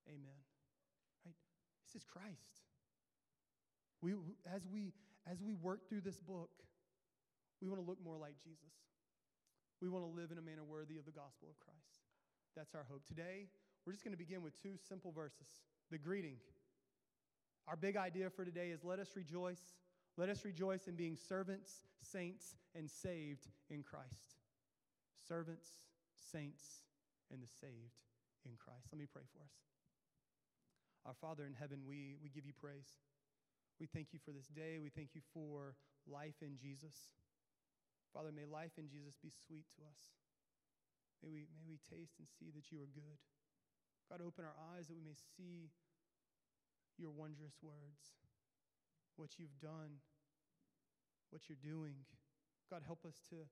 Amen. 0.08 0.40
Right? 1.26 1.36
This 1.86 2.02
is 2.02 2.06
Christ. 2.06 2.68
We 4.02 4.16
as 4.46 4.68
we 4.68 4.94
as 5.26 5.42
we 5.42 5.54
work 5.54 5.88
through 5.88 6.02
this 6.02 6.20
book, 6.20 6.52
we 7.62 7.70
want 7.70 7.82
to 7.82 7.88
look 7.88 8.04
more 8.04 8.18
like 8.18 8.36
Jesus. 8.44 8.74
We 9.82 9.90
want 9.90 10.04
to 10.04 10.12
live 10.12 10.32
in 10.32 10.38
a 10.38 10.42
manner 10.42 10.64
worthy 10.64 10.98
of 10.98 11.06
the 11.06 11.12
gospel 11.12 11.50
of 11.50 11.60
Christ. 11.60 12.08
That's 12.56 12.76
our 12.76 12.86
hope. 12.90 13.06
Today, 13.06 13.48
we're 13.86 13.94
just 13.94 14.04
going 14.04 14.14
to 14.14 14.18
begin 14.18 14.42
with 14.42 14.62
two 14.62 14.76
simple 14.88 15.12
verses. 15.12 15.64
The 15.92 15.98
greeting 15.98 16.38
our 17.68 17.76
big 17.76 17.96
idea 17.96 18.30
for 18.30 18.44
today 18.44 18.70
is 18.70 18.84
let 18.84 19.00
us 19.00 19.10
rejoice. 19.16 19.62
Let 20.18 20.30
us 20.30 20.46
rejoice 20.46 20.88
in 20.88 20.96
being 20.96 21.16
servants, 21.16 21.72
saints, 22.02 22.56
and 22.76 22.90
saved 22.90 23.48
in 23.70 23.84
Christ. 23.84 24.38
Servants, 25.28 25.70
saints, 26.32 26.84
and 27.32 27.42
the 27.42 27.48
saved 27.48 27.98
in 28.46 28.52
Christ. 28.60 28.88
Let 28.92 29.00
me 29.00 29.08
pray 29.12 29.24
for 29.32 29.42
us. 29.42 29.56
Our 31.06 31.16
Father 31.16 31.46
in 31.46 31.54
heaven, 31.54 31.80
we, 31.88 32.16
we 32.22 32.30
give 32.30 32.46
you 32.46 32.54
praise. 32.54 33.02
We 33.80 33.88
thank 33.88 34.14
you 34.14 34.20
for 34.24 34.32
this 34.32 34.48
day. 34.48 34.78
We 34.80 34.90
thank 34.90 35.16
you 35.16 35.22
for 35.34 35.76
life 36.08 36.40
in 36.42 36.56
Jesus. 36.60 36.94
Father, 38.14 38.32
may 38.32 38.46
life 38.46 38.78
in 38.78 38.88
Jesus 38.88 39.18
be 39.18 39.32
sweet 39.34 39.66
to 39.80 39.82
us. 39.90 40.00
May 41.24 41.32
we, 41.32 41.48
may 41.56 41.66
we 41.66 41.80
taste 41.82 42.20
and 42.20 42.28
see 42.28 42.52
that 42.54 42.70
you 42.70 42.84
are 42.84 42.92
good. 42.92 43.20
God, 44.12 44.22
open 44.22 44.46
our 44.46 44.56
eyes 44.76 44.88
that 44.88 45.00
we 45.00 45.02
may 45.02 45.16
see 45.16 45.72
your 46.98 47.12
wondrous 47.12 47.58
words, 47.62 48.18
what 49.16 49.40
you've 49.40 49.58
done, 49.62 50.02
what 51.30 51.50
you're 51.50 51.62
doing. 51.62 52.06
God, 52.70 52.82
help 52.86 53.06
us 53.06 53.18
to 53.30 53.46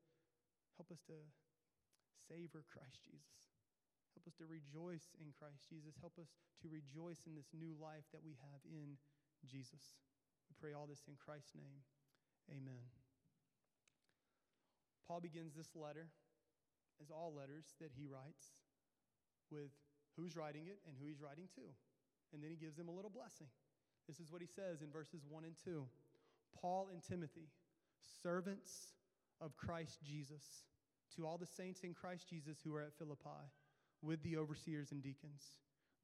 help 0.77 0.89
us 0.89 1.01
to 1.05 1.17
savor 2.29 2.63
Christ 2.69 3.01
Jesus. 3.05 3.51
Help 4.13 4.27
us 4.27 4.35
to 4.37 4.45
rejoice 4.45 5.13
in 5.17 5.31
Christ 5.33 5.65
Jesus. 5.69 5.95
Help 5.99 6.19
us 6.19 6.35
to 6.61 6.67
rejoice 6.67 7.25
in 7.25 7.33
this 7.33 7.49
new 7.55 7.73
life 7.79 8.05
that 8.11 8.23
we 8.23 8.35
have 8.51 8.61
in 8.67 8.99
Jesus. 9.47 9.97
We 10.49 10.53
pray 10.59 10.73
all 10.75 10.85
this 10.85 11.07
in 11.07 11.15
Christ's 11.15 11.55
name. 11.55 11.81
Amen. 12.51 12.91
Paul 15.07 15.21
begins 15.21 15.55
this 15.55 15.75
letter, 15.75 16.11
as 17.01 17.09
all 17.09 17.33
letters 17.33 17.73
that 17.79 17.91
he 17.95 18.05
writes, 18.05 18.55
with 19.49 19.71
who's 20.15 20.35
writing 20.35 20.67
it 20.67 20.79
and 20.87 20.95
who 20.99 21.07
he's 21.07 21.21
writing 21.21 21.47
to 21.55 21.65
and 22.33 22.43
then 22.43 22.49
he 22.49 22.55
gives 22.55 22.77
them 22.77 22.87
a 22.87 22.91
little 22.91 23.11
blessing. 23.11 23.47
This 24.07 24.19
is 24.19 24.31
what 24.31 24.41
he 24.41 24.47
says 24.47 24.81
in 24.81 24.91
verses 24.91 25.23
1 25.29 25.43
and 25.43 25.55
2 25.63 25.85
Paul 26.59 26.89
and 26.91 27.01
Timothy, 27.01 27.47
servants 28.21 28.93
of 29.39 29.55
Christ 29.55 29.99
Jesus, 30.03 30.43
to 31.15 31.25
all 31.25 31.37
the 31.37 31.45
saints 31.45 31.81
in 31.83 31.93
Christ 31.93 32.29
Jesus 32.29 32.57
who 32.63 32.75
are 32.75 32.81
at 32.81 32.97
Philippi, 32.97 33.47
with 34.01 34.21
the 34.23 34.37
overseers 34.37 34.91
and 34.91 35.01
deacons, 35.01 35.43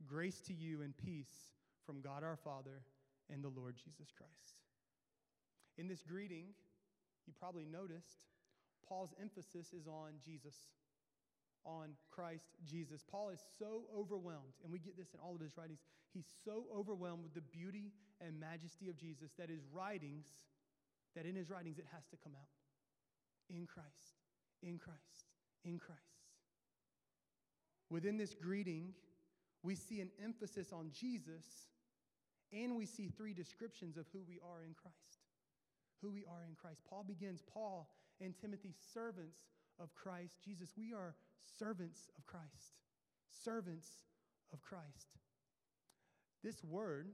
grace 0.05 0.39
to 0.41 0.53
you 0.53 0.81
and 0.81 0.96
peace 0.98 1.51
from 1.86 2.01
God 2.01 2.24
our 2.24 2.38
Father 2.38 2.81
and 3.31 3.43
the 3.43 3.50
Lord 3.50 3.75
Jesus 3.75 4.12
Christ. 4.15 4.62
In 5.77 5.88
this 5.88 6.03
greeting, 6.03 6.46
you 7.25 7.34
probably 7.38 7.65
noticed 7.65 8.24
Paul's 8.88 9.13
emphasis 9.22 9.74
is 9.74 9.88
on 9.88 10.13
Jesus 10.24 10.55
on 11.68 11.90
Christ 12.10 12.56
Jesus. 12.66 13.04
Paul 13.04 13.30
is 13.30 13.44
so 13.60 13.84
overwhelmed, 13.96 14.56
and 14.64 14.72
we 14.72 14.80
get 14.80 14.98
this 14.98 15.14
in 15.14 15.20
all 15.20 15.36
of 15.36 15.42
his 15.42 15.58
writings. 15.58 15.80
He's 16.14 16.26
so 16.46 16.66
overwhelmed 16.74 17.24
with 17.24 17.34
the 17.34 17.42
beauty 17.42 17.92
and 18.22 18.40
majesty 18.40 18.90
of 18.90 18.98
Jesus 18.98 19.32
that 19.38 19.50
his 19.50 19.68
writings, 19.72 20.26
that 21.16 21.26
in 21.26 21.36
his 21.36 21.50
writings, 21.50 21.78
it 21.78 21.86
has 21.94 22.08
to 22.08 22.18
come 22.24 22.34
out. 22.34 22.48
In 23.50 23.68
Christ, 23.68 24.24
in 24.64 24.78
Christ, 24.78 25.28
in 25.64 25.78
Christ. 25.78 26.02
Within 27.90 28.18
this 28.18 28.34
greeting, 28.34 28.94
we 29.64 29.76
see 29.76 30.00
an 30.02 30.10
emphasis 30.24 30.72
on 30.72 30.92
Jesus, 30.92 31.46
and 32.52 32.76
we 32.76 32.86
see 32.86 33.10
three 33.10 33.34
descriptions 33.34 33.98
of 33.98 34.06
who 34.14 34.20
we 34.28 34.40
are 34.40 34.64
in 34.64 34.74
Christ. 34.74 34.96
Who 36.02 36.12
we 36.12 36.24
are 36.26 36.44
in 36.48 36.56
Christ. 36.56 36.82
Paul 36.90 37.04
begins, 37.08 37.42
Paul 37.42 37.90
and 38.22 38.34
Timothy, 38.40 38.74
servants 38.94 39.38
of 39.80 39.94
Christ 39.96 40.42
Jesus. 40.44 40.70
We 40.78 40.94
are 40.94 41.16
servants 41.58 42.10
of 42.17 42.25
Christ. 42.25 42.75
Servants 43.44 43.89
of 44.53 44.62
Christ. 44.62 45.08
This 46.44 46.63
word, 46.63 47.08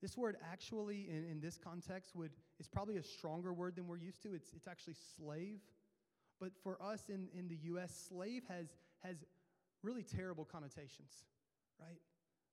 this 0.00 0.16
word 0.16 0.36
actually 0.50 1.08
in, 1.08 1.24
in 1.30 1.40
this 1.40 1.58
context 1.58 2.14
would 2.14 2.30
is 2.58 2.68
probably 2.68 2.96
a 2.96 3.02
stronger 3.02 3.52
word 3.52 3.76
than 3.76 3.86
we're 3.86 3.98
used 3.98 4.22
to. 4.22 4.34
It's, 4.34 4.52
it's 4.54 4.66
actually 4.66 4.96
slave. 5.16 5.60
But 6.40 6.50
for 6.62 6.80
us 6.82 7.04
in, 7.08 7.28
in 7.36 7.48
the 7.48 7.56
US, 7.74 8.08
slave 8.08 8.42
has, 8.48 8.66
has 9.02 9.24
really 9.82 10.02
terrible 10.02 10.44
connotations, 10.44 11.24
right? 11.80 11.98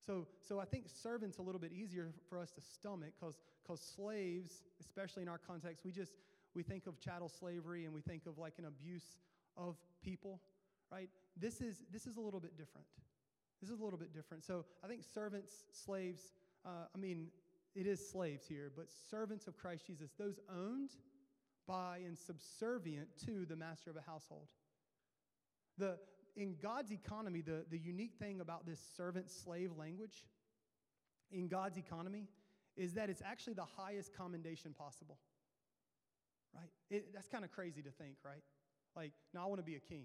So, 0.04 0.26
so 0.40 0.60
I 0.60 0.64
think 0.64 0.88
servant's 0.88 1.38
a 1.38 1.42
little 1.42 1.60
bit 1.60 1.72
easier 1.72 2.12
for 2.28 2.38
us 2.38 2.50
to 2.52 2.60
stomach 2.60 3.12
because 3.20 3.80
slaves, 3.80 4.62
especially 4.80 5.22
in 5.22 5.28
our 5.28 5.38
context, 5.38 5.84
we 5.84 5.90
just 5.90 6.12
we 6.54 6.62
think 6.62 6.86
of 6.86 7.00
chattel 7.00 7.28
slavery 7.28 7.84
and 7.84 7.92
we 7.92 8.00
think 8.00 8.26
of 8.26 8.38
like 8.38 8.54
an 8.58 8.64
abuse 8.64 9.18
of 9.56 9.76
people, 10.02 10.40
right? 10.90 11.08
This 11.36 11.60
is, 11.60 11.82
this 11.92 12.06
is 12.06 12.16
a 12.16 12.20
little 12.20 12.40
bit 12.40 12.56
different. 12.56 12.86
This 13.60 13.70
is 13.70 13.80
a 13.80 13.84
little 13.84 13.98
bit 13.98 14.14
different. 14.14 14.44
So 14.44 14.64
I 14.84 14.86
think 14.86 15.02
servants, 15.02 15.64
slaves, 15.72 16.20
uh, 16.64 16.86
I 16.94 16.98
mean, 16.98 17.28
it 17.74 17.86
is 17.86 18.06
slaves 18.10 18.46
here, 18.46 18.70
but 18.74 18.86
servants 19.10 19.46
of 19.46 19.56
Christ 19.56 19.86
Jesus, 19.86 20.10
those 20.18 20.38
owned 20.50 20.90
by 21.66 22.00
and 22.06 22.16
subservient 22.16 23.08
to 23.26 23.44
the 23.44 23.56
master 23.56 23.90
of 23.90 23.96
a 23.96 24.00
household. 24.00 24.48
The, 25.78 25.98
in 26.36 26.56
God's 26.62 26.92
economy, 26.92 27.40
the, 27.40 27.64
the 27.70 27.78
unique 27.78 28.14
thing 28.18 28.40
about 28.40 28.66
this 28.66 28.78
servant 28.96 29.30
slave 29.30 29.72
language 29.76 30.26
in 31.30 31.48
God's 31.48 31.76
economy 31.76 32.28
is 32.76 32.94
that 32.94 33.10
it's 33.10 33.22
actually 33.24 33.54
the 33.54 33.66
highest 33.76 34.16
commendation 34.16 34.74
possible. 34.76 35.18
Right? 36.54 36.70
It, 36.90 37.12
that's 37.12 37.28
kind 37.28 37.44
of 37.44 37.50
crazy 37.50 37.82
to 37.82 37.90
think, 37.90 38.16
right? 38.24 38.42
Like, 38.96 39.12
no, 39.34 39.42
I 39.42 39.46
want 39.46 39.60
to 39.60 39.64
be 39.64 39.76
a 39.76 39.80
king. 39.80 40.04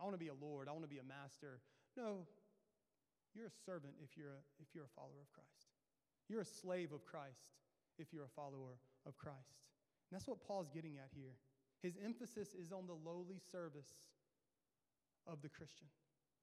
I 0.00 0.04
want 0.04 0.14
to 0.14 0.18
be 0.18 0.28
a 0.28 0.34
lord. 0.34 0.68
I 0.68 0.72
want 0.72 0.84
to 0.84 0.88
be 0.88 0.98
a 0.98 1.04
master. 1.04 1.60
No, 1.96 2.26
you're 3.34 3.46
a 3.46 3.58
servant 3.66 3.92
if 4.02 4.16
you're 4.16 4.32
a, 4.32 4.42
if 4.58 4.74
you're 4.74 4.84
a 4.84 4.94
follower 4.96 5.20
of 5.20 5.30
Christ. 5.32 5.68
You're 6.28 6.40
a 6.40 6.44
slave 6.44 6.92
of 6.92 7.04
Christ 7.04 7.60
if 7.98 8.12
you're 8.12 8.24
a 8.24 8.34
follower 8.34 8.80
of 9.06 9.16
Christ. 9.18 9.68
And 10.10 10.16
that's 10.16 10.26
what 10.26 10.40
Paul's 10.46 10.70
getting 10.72 10.96
at 10.96 11.10
here. 11.14 11.36
His 11.82 11.98
emphasis 12.02 12.54
is 12.54 12.72
on 12.72 12.86
the 12.86 12.94
lowly 12.94 13.38
service 13.52 13.92
of 15.26 15.42
the 15.42 15.48
Christian, 15.48 15.86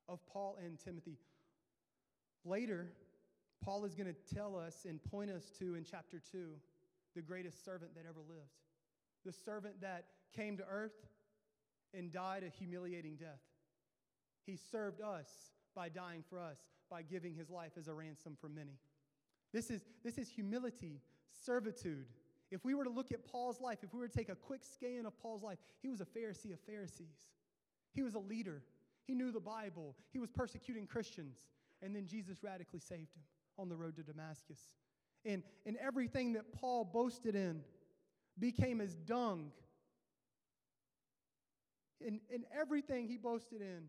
of 0.07 0.19
Paul 0.27 0.57
and 0.63 0.79
Timothy. 0.79 1.17
Later, 2.45 2.87
Paul 3.63 3.85
is 3.85 3.95
going 3.95 4.13
to 4.13 4.35
tell 4.35 4.55
us 4.55 4.85
and 4.87 5.03
point 5.03 5.31
us 5.31 5.51
to 5.59 5.75
in 5.75 5.83
chapter 5.83 6.21
2 6.31 6.49
the 7.15 7.21
greatest 7.21 7.65
servant 7.65 7.95
that 7.95 8.03
ever 8.07 8.19
lived. 8.27 8.51
The 9.25 9.31
servant 9.31 9.81
that 9.81 10.05
came 10.35 10.57
to 10.57 10.63
earth 10.69 10.93
and 11.97 12.11
died 12.11 12.43
a 12.43 12.49
humiliating 12.49 13.15
death. 13.15 13.41
He 14.45 14.55
served 14.55 15.01
us 15.01 15.29
by 15.75 15.89
dying 15.89 16.23
for 16.27 16.39
us, 16.39 16.59
by 16.89 17.01
giving 17.01 17.33
his 17.33 17.49
life 17.49 17.71
as 17.77 17.87
a 17.87 17.93
ransom 17.93 18.37
for 18.39 18.49
many. 18.49 18.79
This 19.53 19.69
is, 19.69 19.81
this 20.03 20.17
is 20.17 20.29
humility, 20.29 21.01
servitude. 21.45 22.05
If 22.51 22.63
we 22.63 22.73
were 22.73 22.83
to 22.83 22.89
look 22.89 23.11
at 23.11 23.25
Paul's 23.25 23.59
life, 23.59 23.79
if 23.83 23.93
we 23.93 23.99
were 23.99 24.07
to 24.07 24.17
take 24.17 24.29
a 24.29 24.35
quick 24.35 24.61
scan 24.63 25.05
of 25.05 25.17
Paul's 25.17 25.43
life, 25.43 25.57
he 25.81 25.89
was 25.89 26.01
a 26.01 26.05
Pharisee 26.05 26.53
of 26.53 26.59
Pharisees. 26.61 27.31
He 27.93 28.03
was 28.03 28.15
a 28.15 28.19
leader. 28.19 28.61
He 29.05 29.15
knew 29.15 29.31
the 29.31 29.39
Bible. 29.39 29.95
He 30.11 30.19
was 30.19 30.29
persecuting 30.29 30.85
Christians. 30.87 31.37
And 31.81 31.95
then 31.95 32.05
Jesus 32.05 32.43
radically 32.43 32.79
saved 32.79 33.15
him 33.15 33.23
on 33.57 33.69
the 33.69 33.75
road 33.75 33.95
to 33.95 34.03
Damascus. 34.03 34.59
And, 35.25 35.43
and 35.65 35.77
everything 35.77 36.33
that 36.33 36.53
Paul 36.53 36.85
boasted 36.85 37.35
in 37.35 37.61
became 38.37 38.81
as 38.81 38.95
dung. 38.95 39.51
And, 42.05 42.19
and 42.33 42.43
everything 42.57 43.07
he 43.07 43.17
boasted 43.17 43.61
in 43.61 43.83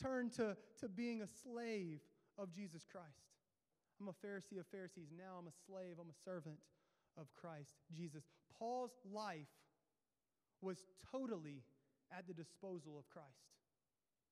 turned 0.00 0.32
to, 0.34 0.56
to 0.80 0.88
being 0.88 1.22
a 1.22 1.26
slave 1.26 2.00
of 2.38 2.52
Jesus 2.52 2.84
Christ. 2.90 3.06
I'm 4.00 4.08
a 4.08 4.26
Pharisee 4.26 4.60
of 4.60 4.66
Pharisees. 4.66 5.08
Now 5.16 5.36
I'm 5.38 5.48
a 5.48 5.56
slave, 5.66 5.96
I'm 6.00 6.10
a 6.10 6.24
servant 6.24 6.58
of 7.18 7.26
Christ 7.34 7.74
Jesus. 7.92 8.24
Paul's 8.58 8.92
life 9.12 9.48
was 10.60 10.78
totally 11.10 11.62
at 12.16 12.26
the 12.26 12.34
disposal 12.34 12.96
of 12.98 13.08
Christ. 13.10 13.26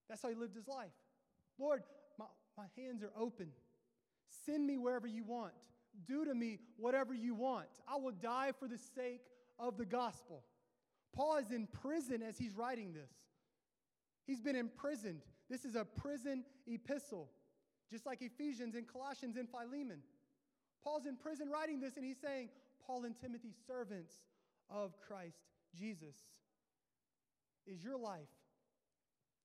That's 0.07 0.21
how 0.21 0.29
he 0.29 0.35
lived 0.35 0.55
his 0.55 0.67
life. 0.67 0.91
Lord, 1.59 1.83
my, 2.17 2.25
my 2.57 2.65
hands 2.77 3.03
are 3.03 3.11
open. 3.19 3.47
Send 4.45 4.65
me 4.65 4.77
wherever 4.77 5.07
you 5.07 5.23
want. 5.23 5.53
Do 6.05 6.25
to 6.25 6.33
me 6.33 6.59
whatever 6.77 7.13
you 7.13 7.35
want. 7.35 7.67
I 7.87 7.97
will 7.97 8.11
die 8.11 8.51
for 8.57 8.67
the 8.67 8.77
sake 8.77 9.21
of 9.59 9.77
the 9.77 9.85
gospel. 9.85 10.43
Paul 11.17 11.37
is 11.37 11.49
in 11.49 11.65
prison 11.81 12.21
as 12.21 12.37
he's 12.37 12.55
writing 12.55 12.93
this. 12.93 13.09
He's 14.27 14.39
been 14.39 14.55
imprisoned. 14.55 15.21
This 15.49 15.65
is 15.65 15.73
a 15.73 15.83
prison 15.83 16.43
epistle, 16.67 17.31
just 17.89 18.05
like 18.05 18.21
Ephesians 18.21 18.75
and 18.75 18.87
Colossians 18.87 19.35
and 19.35 19.49
Philemon. 19.49 20.03
Paul's 20.83 21.07
in 21.07 21.17
prison 21.17 21.49
writing 21.49 21.79
this, 21.79 21.97
and 21.97 22.05
he's 22.05 22.21
saying, 22.21 22.49
Paul 22.85 23.05
and 23.05 23.15
Timothy, 23.19 23.51
servants 23.65 24.13
of 24.69 24.93
Christ 25.01 25.39
Jesus. 25.75 26.15
Is 27.65 27.83
your 27.83 27.97
life, 27.97 28.29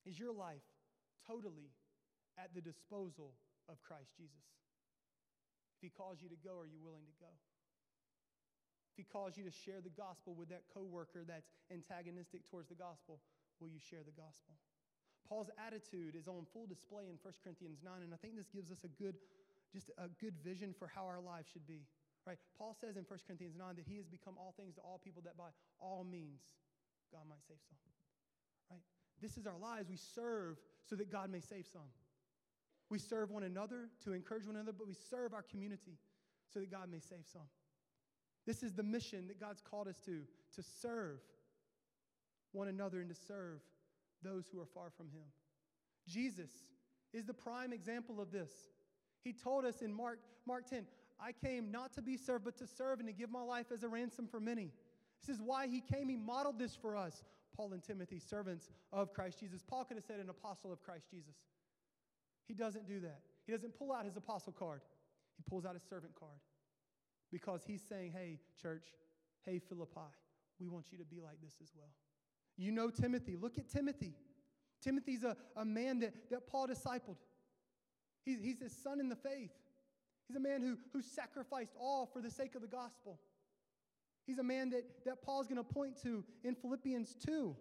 is 0.04 0.18
your 0.18 0.34
life 0.34 0.60
totally 1.26 1.72
at 2.36 2.54
the 2.54 2.60
disposal 2.60 3.32
of 3.70 3.82
Christ 3.82 4.10
Jesus? 4.18 4.44
If 5.78 5.82
he 5.82 5.88
calls 5.88 6.18
you 6.20 6.28
to 6.28 6.36
go, 6.36 6.58
are 6.58 6.66
you 6.66 6.80
willing 6.84 7.06
to 7.06 7.16
go? 7.18 7.32
If 8.92 9.00
he 9.00 9.08
calls 9.08 9.40
you 9.40 9.44
to 9.48 9.50
share 9.50 9.80
the 9.80 9.92
gospel 9.96 10.36
with 10.36 10.52
that 10.52 10.68
coworker 10.68 11.24
that's 11.24 11.48
antagonistic 11.72 12.44
towards 12.44 12.68
the 12.68 12.76
gospel, 12.76 13.24
will 13.56 13.72
you 13.72 13.80
share 13.80 14.04
the 14.04 14.12
gospel? 14.12 14.52
Paul's 15.24 15.48
attitude 15.56 16.12
is 16.12 16.28
on 16.28 16.44
full 16.52 16.68
display 16.68 17.08
in 17.08 17.16
1 17.16 17.32
Corinthians 17.40 17.80
9, 17.80 18.04
and 18.04 18.12
I 18.12 18.20
think 18.20 18.36
this 18.36 18.52
gives 18.52 18.68
us 18.68 18.84
a 18.84 18.92
good, 19.00 19.16
just 19.72 19.88
a 19.96 20.12
good 20.20 20.36
vision 20.44 20.76
for 20.76 20.92
how 20.92 21.08
our 21.08 21.24
lives 21.24 21.48
should 21.48 21.64
be. 21.64 21.88
Right? 22.26 22.36
Paul 22.58 22.76
says 22.76 23.00
in 23.00 23.08
1 23.08 23.18
Corinthians 23.24 23.56
9 23.56 23.80
that 23.80 23.88
he 23.88 23.96
has 23.96 24.06
become 24.06 24.36
all 24.36 24.52
things 24.60 24.76
to 24.76 24.82
all 24.84 25.00
people 25.02 25.22
that 25.24 25.40
by 25.40 25.48
all 25.80 26.04
means 26.04 26.44
God 27.10 27.24
might 27.28 27.40
save 27.48 27.64
some. 27.64 27.80
Right? 28.70 28.84
This 29.24 29.40
is 29.40 29.46
our 29.48 29.58
lives. 29.58 29.88
We 29.88 29.96
serve 29.96 30.60
so 30.84 30.96
that 30.96 31.10
God 31.10 31.32
may 31.32 31.40
save 31.40 31.64
some. 31.66 31.88
We 32.90 32.98
serve 32.98 33.30
one 33.30 33.42
another 33.42 33.88
to 34.04 34.12
encourage 34.12 34.44
one 34.44 34.56
another, 34.56 34.76
but 34.76 34.86
we 34.86 34.94
serve 34.94 35.32
our 35.32 35.42
community 35.42 35.96
so 36.52 36.60
that 36.60 36.70
God 36.70 36.92
may 36.92 37.00
save 37.00 37.24
some. 37.24 37.48
This 38.46 38.62
is 38.62 38.72
the 38.72 38.82
mission 38.82 39.28
that 39.28 39.40
God's 39.40 39.60
called 39.60 39.88
us 39.88 40.00
to 40.06 40.22
to 40.56 40.62
serve 40.62 41.20
one 42.52 42.68
another 42.68 43.00
and 43.00 43.08
to 43.08 43.14
serve 43.14 43.60
those 44.22 44.46
who 44.52 44.60
are 44.60 44.66
far 44.66 44.90
from 44.96 45.06
Him. 45.06 45.24
Jesus 46.08 46.50
is 47.12 47.24
the 47.24 47.34
prime 47.34 47.72
example 47.72 48.20
of 48.20 48.30
this. 48.30 48.50
He 49.22 49.32
told 49.32 49.64
us 49.64 49.82
in 49.82 49.92
Mark, 49.92 50.18
Mark 50.46 50.68
10, 50.68 50.84
I 51.20 51.32
came 51.32 51.70
not 51.70 51.92
to 51.94 52.02
be 52.02 52.16
served, 52.16 52.44
but 52.44 52.56
to 52.58 52.66
serve 52.66 52.98
and 52.98 53.08
to 53.08 53.12
give 53.12 53.30
my 53.30 53.42
life 53.42 53.66
as 53.72 53.84
a 53.84 53.88
ransom 53.88 54.26
for 54.26 54.40
many. 54.40 54.72
This 55.24 55.36
is 55.36 55.40
why 55.40 55.68
he 55.68 55.80
came. 55.80 56.08
He 56.08 56.16
modeled 56.16 56.58
this 56.58 56.74
for 56.74 56.96
us. 56.96 57.22
Paul 57.56 57.72
and 57.74 57.82
Timothy, 57.82 58.18
servants 58.18 58.70
of 58.92 59.12
Christ 59.12 59.38
Jesus. 59.38 59.62
Paul 59.62 59.84
could 59.84 59.96
have 59.96 60.04
said 60.04 60.18
an 60.20 60.30
apostle 60.30 60.72
of 60.72 60.82
Christ 60.82 61.10
Jesus. 61.10 61.34
He 62.48 62.54
doesn't 62.54 62.88
do 62.88 62.98
that. 63.00 63.20
He 63.46 63.52
doesn't 63.52 63.78
pull 63.78 63.92
out 63.92 64.04
his 64.04 64.16
apostle 64.16 64.52
card, 64.52 64.80
he 65.36 65.42
pulls 65.48 65.64
out 65.64 65.74
his 65.74 65.82
servant 65.82 66.14
card 66.18 66.38
because 67.32 67.62
he's 67.66 67.82
saying, 67.88 68.12
hey, 68.12 68.38
church, 68.60 68.88
hey, 69.44 69.58
Philippi, 69.58 70.12
we 70.60 70.68
want 70.68 70.86
you 70.92 70.98
to 70.98 71.04
be 71.04 71.20
like 71.20 71.40
this 71.42 71.54
as 71.62 71.72
well. 71.74 71.90
You 72.56 72.70
know 72.70 72.90
Timothy. 72.90 73.36
Look 73.40 73.58
at 73.58 73.68
Timothy. 73.68 74.14
Timothy's 74.82 75.24
a, 75.24 75.36
a 75.56 75.64
man 75.64 76.00
that, 76.00 76.12
that 76.30 76.46
Paul 76.46 76.68
discipled. 76.68 77.16
He's, 78.24 78.40
he's 78.40 78.60
his 78.60 78.76
son 78.76 79.00
in 79.00 79.08
the 79.08 79.16
faith. 79.16 79.50
He's 80.28 80.36
a 80.36 80.40
man 80.40 80.62
who, 80.62 80.76
who 80.92 81.02
sacrificed 81.02 81.72
all 81.80 82.06
for 82.12 82.20
the 82.20 82.30
sake 82.30 82.54
of 82.54 82.62
the 82.62 82.68
gospel. 82.68 83.18
He's 84.26 84.38
a 84.38 84.42
man 84.42 84.70
that, 84.70 84.84
that 85.04 85.22
Paul's 85.22 85.48
going 85.48 85.58
to 85.58 85.64
point 85.64 86.00
to 86.02 86.24
in 86.44 86.54
Philippians 86.54 87.16
2. 87.26 87.56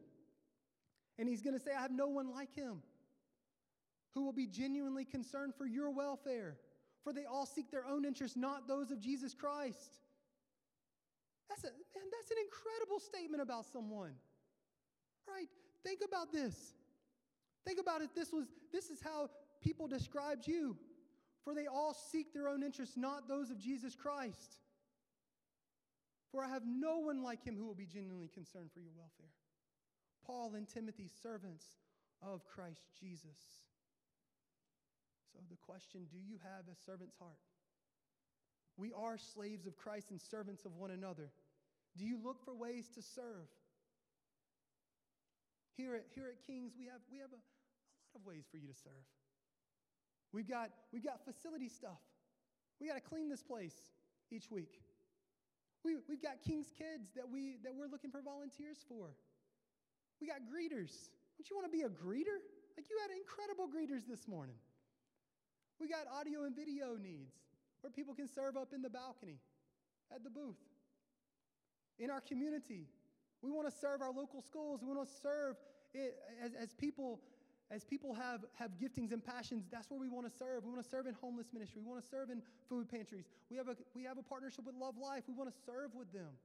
And 1.18 1.28
he's 1.28 1.42
going 1.42 1.58
to 1.58 1.64
say, 1.64 1.72
I 1.78 1.82
have 1.82 1.92
no 1.92 2.08
one 2.08 2.32
like 2.32 2.54
him 2.54 2.82
who 4.14 4.24
will 4.24 4.34
be 4.34 4.46
genuinely 4.46 5.06
concerned 5.06 5.54
for 5.58 5.66
your 5.66 5.90
welfare, 5.90 6.58
for 7.04 7.14
they 7.14 7.26
all 7.26 7.46
seek 7.46 7.72
their 7.72 7.86
own 7.86 8.06
interests, 8.06 8.38
not 8.38 8.68
those 8.68 8.92
of 8.92 9.00
Jesus 9.00 9.34
Christ. 9.34 10.00
That's, 11.50 11.64
a, 11.64 11.68
man, 11.68 12.08
that's 12.12 12.32
an 12.32 12.38
incredible 12.46 13.00
statement 13.00 13.42
about 13.42 13.66
someone. 13.66 14.14
Right? 15.28 15.48
Think 15.84 16.02
about 16.06 16.32
this. 16.32 16.74
Think 17.66 17.80
about 17.80 18.02
it. 18.02 18.10
This 18.16 18.32
was 18.32 18.46
this 18.72 18.90
is 18.90 19.00
how 19.02 19.30
people 19.62 19.88
described 19.88 20.48
you. 20.48 20.78
For 21.44 21.56
they 21.56 21.66
all 21.66 21.96
seek 22.12 22.34
their 22.34 22.48
own 22.48 22.62
interests, 22.62 22.96
not 22.96 23.28
those 23.28 23.50
of 23.50 23.58
Jesus 23.58 23.96
Christ. 23.96 24.58
For 26.32 26.44
I 26.44 26.50
have 26.50 26.64
no 26.66 27.00
one 27.00 27.24
like 27.24 27.44
him 27.44 27.58
who 27.58 27.66
will 27.66 27.76
be 27.76 27.88
genuinely 27.88 28.30
concerned 28.30 28.70
for 28.72 28.80
your 28.80 28.92
welfare. 28.96 29.32
Paul 30.26 30.54
and 30.56 30.68
Timothy, 30.68 31.10
servants 31.22 31.66
of 32.22 32.46
Christ 32.46 32.84
Jesus. 33.00 33.66
So, 35.34 35.40
the 35.50 35.58
question 35.58 36.08
do 36.12 36.18
you 36.18 36.38
have 36.44 36.68
a 36.68 36.76
servant's 36.86 37.16
heart? 37.18 37.40
We 38.78 38.92
are 38.94 39.18
slaves 39.18 39.66
of 39.68 39.76
Christ 39.78 40.12
and 40.12 40.20
servants 40.20 40.66
of 40.66 40.76
one 40.76 40.92
another. 40.92 41.32
Do 41.98 42.06
you 42.06 42.18
look 42.24 42.44
for 42.44 42.56
ways 42.56 42.88
to 42.96 43.02
serve? 43.02 43.48
Here 45.76 45.96
at, 45.96 46.06
here 46.16 46.28
at 46.28 46.46
Kings, 46.46 46.74
we 46.78 46.86
have, 46.86 47.02
we 47.12 47.20
have 47.20 47.32
a, 47.32 47.40
a 47.40 48.00
lot 48.12 48.16
of 48.16 48.26
ways 48.26 48.46
for 48.52 48.58
you 48.58 48.68
to 48.68 48.76
serve. 48.76 49.06
We've 50.32 50.48
got, 50.48 50.72
we've 50.94 51.04
got 51.04 51.24
facility 51.24 51.68
stuff. 51.68 52.00
We 52.80 52.88
got 52.88 52.96
to 52.96 53.02
clean 53.02 53.30
this 53.30 53.44
place 53.44 53.76
each 54.32 54.50
week. 54.50 54.80
We, 55.84 55.98
we've 56.08 56.22
got 56.22 56.40
King's 56.46 56.72
Kids 56.72 57.12
that, 57.16 57.28
we, 57.28 57.58
that 57.64 57.74
we're 57.76 57.90
looking 57.92 58.12
for 58.12 58.22
volunteers 58.22 58.78
for. 58.88 59.12
We 60.22 60.28
got 60.28 60.46
greeters. 60.46 61.10
Don't 61.36 61.50
you 61.50 61.56
want 61.58 61.66
to 61.66 61.74
be 61.74 61.84
a 61.84 61.90
greeter? 61.90 62.40
Like 62.78 62.88
you 62.90 62.98
had 63.02 63.12
incredible 63.12 63.68
greeters 63.68 64.08
this 64.08 64.28
morning. 64.28 64.56
We 65.82 65.88
got 65.88 66.06
audio 66.14 66.44
and 66.44 66.56
video 66.56 66.96
needs 67.02 67.34
where 67.82 67.90
people 67.90 68.14
can 68.14 68.28
serve 68.28 68.56
up 68.56 68.70
in 68.72 68.84
the 68.84 68.90
balcony, 68.90 69.40
at 70.14 70.24
the 70.24 70.30
booth. 70.30 70.62
In 71.98 72.12
our 72.12 72.22
community, 72.22 72.86
we 73.42 73.50
want 73.50 73.68
to 73.68 73.76
serve 73.76 74.02
our 74.02 74.12
local 74.12 74.42
schools. 74.44 74.82
We 74.84 74.88
want 74.88 75.08
to 75.08 75.14
serve 75.22 75.56
as, 76.46 76.52
as 76.54 76.74
people 76.74 77.20
as 77.72 77.86
people 77.86 78.14
have, 78.14 78.42
have 78.60 78.72
giftings 78.72 79.14
and 79.14 79.24
passions, 79.24 79.64
that's 79.72 79.90
where 79.90 80.00
we 80.00 80.10
want 80.10 80.30
to 80.30 80.38
serve. 80.38 80.66
We 80.66 80.72
want 80.72 80.84
to 80.84 80.90
serve 80.90 81.08
in 81.08 81.14
homeless 81.14 81.48
ministry. 81.54 81.82
We 81.82 81.90
want 81.90 82.04
to 82.04 82.10
serve 82.10 82.30
in 82.30 82.42
food 82.68 82.90
pantries. 82.90 83.24
We 83.50 83.56
have 83.56 83.70
a, 83.70 83.78
we 83.96 84.04
have 84.04 84.18
a 84.18 84.22
partnership 84.22 84.66
with 84.66 84.76
Love 84.76 84.98
Life. 84.98 85.24
We 85.26 85.34
want 85.34 85.50
to 85.50 85.56
serve 85.66 85.96
with 85.96 86.12
them. 86.12 86.36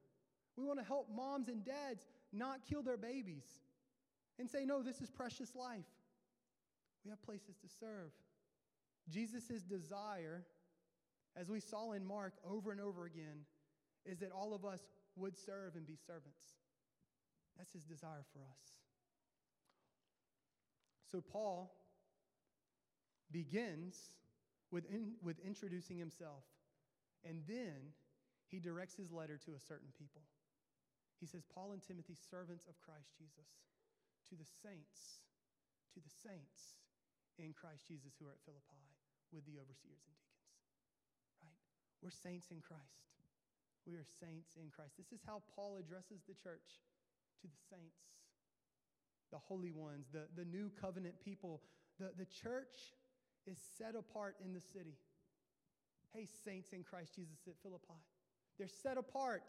We 0.57 0.63
want 0.63 0.79
to 0.79 0.85
help 0.85 1.09
moms 1.13 1.49
and 1.49 1.65
dads 1.65 2.07
not 2.33 2.61
kill 2.65 2.81
their 2.81 2.97
babies. 2.97 3.43
and 4.39 4.49
say, 4.49 4.65
No, 4.65 4.83
this 4.83 5.01
is 5.01 5.11
precious 5.11 5.57
life. 5.57 5.91
We 7.05 7.11
have 7.11 7.21
places 7.23 7.57
to 7.57 7.69
serve. 7.81 8.13
Jesus' 9.11 9.63
desire, 9.63 10.45
as 11.37 11.49
we 11.49 11.61
saw 11.61 11.93
in 11.93 12.05
Mark 12.05 12.35
over 12.49 12.73
and 12.73 12.81
over 12.81 13.07
again, 13.07 13.47
is 14.05 14.19
that 14.19 14.33
all 14.33 14.55
of 14.55 14.65
us 14.65 14.81
would 15.17 15.37
serve 15.37 15.77
and 15.77 15.87
be 15.87 15.97
servants. 16.07 16.55
That's 17.57 17.73
his 17.73 17.85
desire 17.85 18.25
for 18.33 18.41
us. 18.41 18.63
So, 21.11 21.21
Paul 21.21 21.73
begins 23.31 23.97
with, 24.71 24.85
in, 24.91 25.15
with 25.23 25.39
introducing 25.45 25.99
himself, 25.99 26.43
and 27.25 27.43
then 27.49 27.95
he 28.49 28.59
directs 28.59 28.97
his 28.97 29.13
letter 29.13 29.39
to 29.47 29.55
a 29.55 29.61
certain 29.61 29.91
people. 29.99 30.23
He 31.21 31.27
says, 31.27 31.43
Paul 31.55 31.73
and 31.73 31.83
Timothy, 31.83 32.15
servants 32.31 32.67
of 32.69 32.79
Christ 32.83 33.15
Jesus, 33.17 33.49
to 34.29 34.37
the 34.37 34.45
saints, 34.63 35.23
to 35.95 36.01
the 36.01 36.13
saints 36.23 36.77
in 37.39 37.55
Christ 37.55 37.89
Jesus 37.89 38.13
who 38.19 38.27
are 38.27 38.33
at 38.33 38.45
Philippi 38.45 38.86
with 39.33 39.47
the 39.47 39.59
overseers 39.59 40.03
and 40.07 40.17
deacons. 40.19 40.55
Right? 41.43 41.61
We're 42.03 42.15
saints 42.15 42.51
in 42.51 42.61
Christ. 42.61 43.07
We 43.87 43.95
are 43.95 44.07
saints 44.19 44.59
in 44.59 44.71
Christ. 44.75 44.99
This 44.99 45.13
is 45.15 45.23
how 45.27 45.43
Paul 45.55 45.79
addresses 45.79 46.27
the 46.27 46.35
church 46.35 46.83
to 47.43 47.47
the 47.47 47.61
saints, 47.71 48.03
the 49.31 49.39
holy 49.39 49.71
ones, 49.71 50.11
the, 50.11 50.27
the 50.35 50.45
new 50.45 50.71
covenant 50.75 51.15
people. 51.23 51.63
The, 52.01 52.11
the 52.19 52.27
church 52.27 52.95
is 53.47 53.59
set 53.79 53.95
apart 53.95 54.37
in 54.45 54.53
the 54.53 54.61
city. 54.61 54.99
Hey, 56.13 56.27
saints 56.45 56.73
in 56.73 56.83
Christ 56.83 57.15
Jesus 57.15 57.47
at 57.47 57.55
Philippi. 57.63 58.01
They're 58.59 58.69
set 58.69 58.99
apart. 58.99 59.45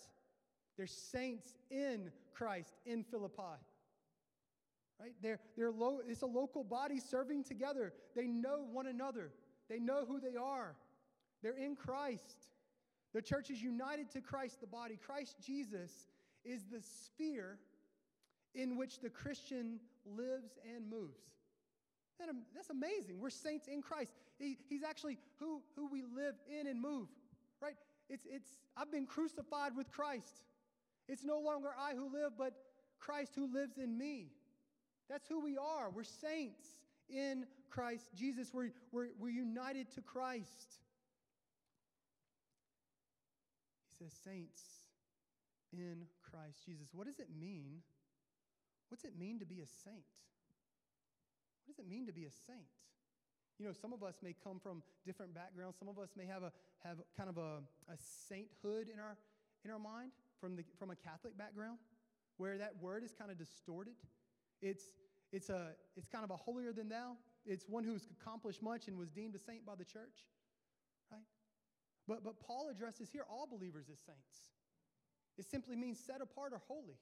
They're 0.77 0.85
saints 0.85 1.53
in 1.71 2.11
Christ 2.33 2.73
in 2.85 3.03
Philippi. 3.03 3.57
Right? 4.99 5.13
They're, 5.21 5.39
they're 5.55 5.71
low, 5.71 5.99
it's 6.07 6.21
a 6.21 6.27
local 6.27 6.63
body 6.63 6.99
serving 6.99 7.43
together. 7.43 7.93
They 8.15 8.27
know 8.27 8.65
one 8.71 8.87
another, 8.87 9.31
they 9.69 9.79
know 9.79 10.05
who 10.05 10.19
they 10.19 10.35
are. 10.35 10.75
They're 11.43 11.57
in 11.57 11.75
Christ. 11.75 12.37
The 13.13 13.21
church 13.21 13.49
is 13.49 13.61
united 13.61 14.11
to 14.11 14.21
Christ, 14.21 14.61
the 14.61 14.67
body. 14.67 14.97
Christ 14.97 15.35
Jesus 15.45 15.91
is 16.43 16.65
the 16.71 16.81
sphere 16.81 17.57
in 18.53 18.77
which 18.77 18.99
the 18.99 19.09
Christian 19.09 19.79
lives 20.05 20.57
and 20.75 20.89
moves. 20.89 21.19
That's 22.55 22.69
amazing. 22.69 23.19
We're 23.19 23.29
saints 23.29 23.67
in 23.67 23.81
Christ. 23.81 24.13
He, 24.39 24.57
he's 24.67 24.83
actually 24.83 25.19
who, 25.39 25.61
who 25.75 25.87
we 25.87 26.03
live 26.03 26.35
in 26.47 26.67
and 26.67 26.81
move, 26.81 27.07
right? 27.61 27.75
It's, 28.09 28.25
it's, 28.29 28.49
I've 28.75 28.91
been 28.91 29.05
crucified 29.05 29.75
with 29.75 29.91
Christ. 29.91 30.41
It's 31.07 31.23
no 31.23 31.39
longer 31.39 31.69
I 31.79 31.93
who 31.93 32.11
live, 32.11 32.31
but 32.37 32.53
Christ 32.99 33.33
who 33.35 33.53
lives 33.53 33.77
in 33.77 33.97
me. 33.97 34.31
That's 35.09 35.27
who 35.27 35.39
we 35.39 35.57
are. 35.57 35.89
We're 35.89 36.03
saints 36.03 36.65
in 37.09 37.45
Christ 37.69 38.09
Jesus. 38.15 38.51
We're, 38.53 38.71
we're, 38.91 39.09
we're 39.19 39.29
united 39.29 39.91
to 39.95 40.01
Christ. 40.01 40.79
He 43.89 44.03
says, 44.03 44.13
saints 44.23 44.61
in 45.73 46.05
Christ 46.21 46.65
Jesus. 46.65 46.87
What 46.93 47.07
does 47.07 47.19
it 47.19 47.29
mean? 47.39 47.81
What's 48.89 49.03
it 49.03 49.13
mean 49.19 49.39
to 49.39 49.45
be 49.45 49.59
a 49.59 49.67
saint? 49.83 50.05
What 51.65 51.75
does 51.75 51.85
it 51.85 51.89
mean 51.89 52.05
to 52.07 52.13
be 52.13 52.25
a 52.25 52.31
saint? 52.31 52.71
You 53.59 53.65
know, 53.65 53.73
some 53.73 53.91
of 53.91 54.03
us 54.03 54.15
may 54.21 54.35
come 54.43 54.59
from 54.59 54.83
different 55.05 55.33
backgrounds. 55.33 55.77
Some 55.79 55.89
of 55.89 55.97
us 55.97 56.09
may 56.15 56.25
have 56.25 56.43
a 56.43 56.51
have 56.83 56.97
kind 57.17 57.29
of 57.29 57.37
a, 57.37 57.59
a 57.91 57.97
sainthood 58.29 58.87
in 58.93 58.99
our 58.99 59.17
in 59.65 59.71
our 59.71 59.79
mind 59.79 60.11
from 60.39 60.55
the 60.55 60.63
from 60.77 60.91
a 60.91 60.95
Catholic 60.95 61.37
background, 61.37 61.79
where 62.37 62.57
that 62.57 62.73
word 62.81 63.03
is 63.03 63.13
kind 63.17 63.31
of 63.31 63.37
distorted. 63.37 63.95
It's 64.61 64.85
it's 65.31 65.49
a 65.49 65.71
it's 65.95 66.07
kind 66.07 66.23
of 66.23 66.31
a 66.31 66.37
holier 66.37 66.73
than 66.73 66.89
thou. 66.89 67.17
It's 67.45 67.65
one 67.67 67.83
who's 67.83 68.07
accomplished 68.19 68.61
much 68.61 68.87
and 68.87 68.97
was 68.97 69.09
deemed 69.09 69.35
a 69.35 69.39
saint 69.39 69.65
by 69.65 69.75
the 69.75 69.85
church. 69.85 70.25
Right? 71.11 71.21
But 72.07 72.23
but 72.23 72.39
Paul 72.39 72.69
addresses 72.71 73.09
here 73.09 73.25
all 73.29 73.47
believers 73.47 73.87
as 73.91 73.99
saints. 73.99 74.51
It 75.37 75.45
simply 75.45 75.75
means 75.75 75.99
set 75.99 76.21
apart 76.21 76.53
or 76.53 76.61
holy. 76.67 76.97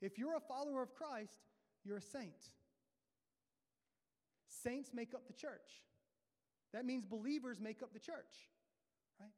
If 0.00 0.18
you're 0.18 0.36
a 0.36 0.40
follower 0.40 0.82
of 0.82 0.94
Christ, 0.94 1.38
you're 1.84 1.96
a 1.96 2.02
saint. 2.02 2.50
Saints 4.48 4.90
make 4.94 5.14
up 5.14 5.26
the 5.26 5.32
church. 5.32 5.82
That 6.72 6.84
means 6.84 7.04
believers 7.04 7.60
make 7.60 7.82
up 7.82 7.92
the 7.92 7.98
church, 7.98 8.48
right? 9.20 9.30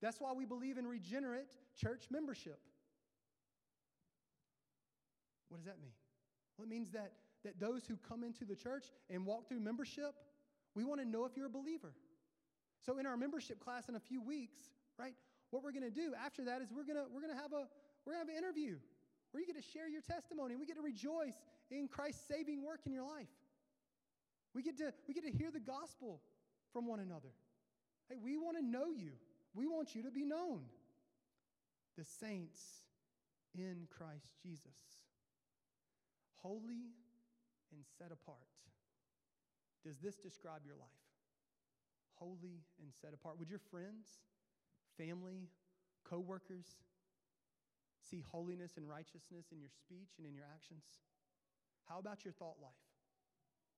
That's 0.00 0.20
why 0.20 0.32
we 0.32 0.44
believe 0.44 0.78
in 0.78 0.86
regenerate 0.86 1.52
church 1.76 2.04
membership. 2.10 2.60
What 5.48 5.58
does 5.58 5.66
that 5.66 5.80
mean? 5.82 5.92
Well, 6.56 6.64
it 6.64 6.70
means 6.70 6.90
that, 6.92 7.12
that 7.44 7.58
those 7.58 7.84
who 7.86 7.96
come 8.08 8.22
into 8.22 8.44
the 8.44 8.56
church 8.56 8.86
and 9.10 9.26
walk 9.26 9.48
through 9.48 9.60
membership, 9.60 10.14
we 10.74 10.84
want 10.84 11.00
to 11.00 11.06
know 11.06 11.24
if 11.24 11.36
you're 11.36 11.46
a 11.46 11.50
believer. 11.50 11.92
So 12.84 12.98
in 12.98 13.06
our 13.06 13.16
membership 13.16 13.60
class 13.60 13.88
in 13.88 13.94
a 13.94 14.00
few 14.00 14.20
weeks, 14.22 14.58
right, 14.98 15.14
what 15.50 15.62
we're 15.62 15.72
going 15.72 15.84
to 15.84 15.90
do 15.90 16.14
after 16.24 16.44
that 16.44 16.62
is 16.62 16.68
we're 16.72 16.84
going 16.84 16.96
to 16.96 17.04
we're 17.12 17.20
going 17.20 17.34
to 17.34 17.40
have 17.40 17.52
a 17.52 17.68
we're 18.04 18.14
going 18.14 18.26
to 18.26 18.32
have 18.32 18.36
an 18.36 18.36
interview 18.36 18.76
where 19.30 19.40
you 19.40 19.46
get 19.46 19.56
to 19.56 19.62
share 19.62 19.88
your 19.88 20.02
testimony 20.02 20.56
we 20.56 20.66
get 20.66 20.76
to 20.76 20.82
rejoice 20.82 21.36
in 21.70 21.88
Christ's 21.88 22.26
saving 22.28 22.64
work 22.64 22.80
in 22.86 22.92
your 22.92 23.04
life. 23.04 23.28
We 24.54 24.62
get 24.62 24.76
to, 24.78 24.92
we 25.08 25.14
get 25.14 25.24
to 25.24 25.30
hear 25.30 25.50
the 25.50 25.60
gospel 25.60 26.20
from 26.72 26.86
one 26.86 27.00
another. 27.00 27.32
Hey, 28.08 28.16
we 28.22 28.36
want 28.36 28.58
to 28.58 28.64
know 28.64 28.92
you. 28.92 29.12
We 29.54 29.66
want 29.66 29.94
you 29.94 30.02
to 30.02 30.10
be 30.10 30.24
known. 30.24 30.60
The 31.96 32.04
saints 32.04 32.60
in 33.54 33.86
Christ 33.96 34.28
Jesus. 34.42 34.76
Holy 36.42 36.92
and 37.72 37.82
set 37.98 38.12
apart. 38.12 38.48
Does 39.84 39.98
this 39.98 40.16
describe 40.16 40.62
your 40.64 40.76
life? 40.76 41.02
Holy 42.14 42.62
and 42.80 42.92
set 43.00 43.12
apart. 43.14 43.38
Would 43.38 43.50
your 43.50 43.58
friends, 43.58 44.22
family, 44.96 45.48
co-workers 46.04 46.66
see 47.98 48.22
holiness 48.30 48.76
and 48.76 48.88
righteousness 48.88 49.46
in 49.50 49.58
your 49.58 49.70
speech 49.70 50.14
and 50.18 50.26
in 50.26 50.34
your 50.34 50.44
actions? 50.54 50.84
How 51.88 51.98
about 51.98 52.24
your 52.24 52.32
thought 52.32 52.56
life? 52.62 52.86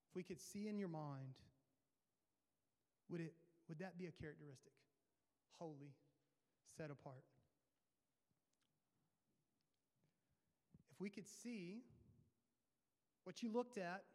If 0.09 0.15
we 0.15 0.23
could 0.23 0.39
see 0.39 0.67
in 0.67 0.77
your 0.77 0.89
mind, 0.89 1.39
would, 3.09 3.21
it, 3.21 3.33
would 3.67 3.79
that 3.79 3.97
be 3.97 4.05
a 4.05 4.11
characteristic? 4.11 4.73
Holy, 5.57 5.93
set 6.77 6.91
apart. 6.91 7.23
If 10.91 11.01
we 11.01 11.09
could 11.09 11.27
see 11.27 11.83
what 13.25 13.41
you 13.43 13.51
looked 13.51 13.77
at 13.77 14.05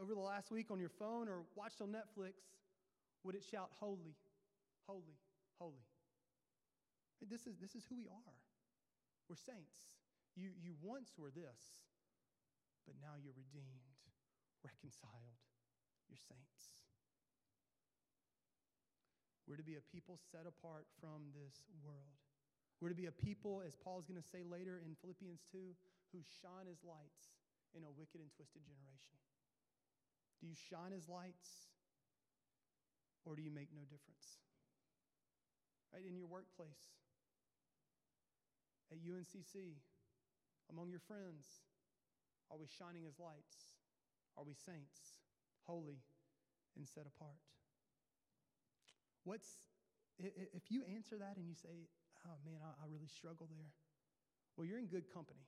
over 0.00 0.12
the 0.12 0.20
last 0.20 0.50
week 0.50 0.70
on 0.72 0.80
your 0.80 0.90
phone 0.90 1.28
or 1.28 1.44
watched 1.54 1.80
on 1.80 1.88
Netflix, 1.88 2.40
would 3.22 3.34
it 3.36 3.44
shout, 3.44 3.70
Holy, 3.78 4.16
holy, 4.88 5.16
holy? 5.60 5.84
This 7.30 7.46
is, 7.46 7.56
this 7.60 7.74
is 7.74 7.84
who 7.88 7.96
we 7.96 8.08
are. 8.08 8.36
We're 9.28 9.36
saints. 9.36 9.96
You, 10.36 10.50
you 10.60 10.74
once 10.82 11.14
were 11.16 11.30
this, 11.30 11.86
but 12.84 12.96
now 13.00 13.16
you're 13.16 13.36
redeemed 13.36 13.84
reconciled. 14.64 15.36
You're 16.08 16.20
saints. 16.20 16.72
We're 19.44 19.60
to 19.60 19.64
be 19.64 19.76
a 19.76 19.84
people 19.92 20.16
set 20.32 20.48
apart 20.48 20.88
from 21.00 21.28
this 21.36 21.68
world. 21.84 22.16
We're 22.80 22.88
to 22.88 22.96
be 22.96 23.06
a 23.06 23.14
people, 23.14 23.60
as 23.64 23.76
Paul's 23.76 24.08
going 24.08 24.20
to 24.20 24.24
say 24.24 24.40
later 24.40 24.80
in 24.80 24.96
Philippians 25.00 25.44
2, 25.52 25.60
who 26.12 26.20
shine 26.40 26.68
as 26.68 26.80
lights 26.80 27.36
in 27.74 27.82
a 27.82 27.92
wicked 27.92 28.22
and 28.22 28.30
twisted 28.32 28.62
generation. 28.62 29.18
Do 30.40 30.46
you 30.46 30.54
shine 30.54 30.94
as 30.94 31.10
lights 31.10 31.70
or 33.26 33.34
do 33.34 33.42
you 33.42 33.50
make 33.50 33.74
no 33.74 33.82
difference? 33.86 34.40
Right? 35.92 36.06
In 36.06 36.14
your 36.14 36.26
workplace, 36.26 36.94
at 38.90 38.98
UNCC, 38.98 39.78
among 40.70 40.90
your 40.90 41.02
friends, 41.02 41.46
are 42.50 42.58
we 42.58 42.66
shining 42.66 43.06
as 43.06 43.18
lights? 43.18 43.78
Are 44.36 44.44
we 44.44 44.54
saints, 44.54 45.22
holy, 45.66 46.02
and 46.76 46.86
set 46.86 47.06
apart? 47.06 47.38
What's, 49.24 49.48
if 50.18 50.70
you 50.70 50.82
answer 50.84 51.16
that 51.16 51.38
and 51.38 51.48
you 51.48 51.54
say, 51.54 51.88
oh 52.26 52.38
man, 52.44 52.60
I, 52.60 52.86
really 52.90 53.08
struggle 53.08 53.48
there, 53.48 53.72
well, 54.56 54.66
you're 54.66 54.78
in 54.78 54.86
good 54.86 55.08
company. 55.12 55.46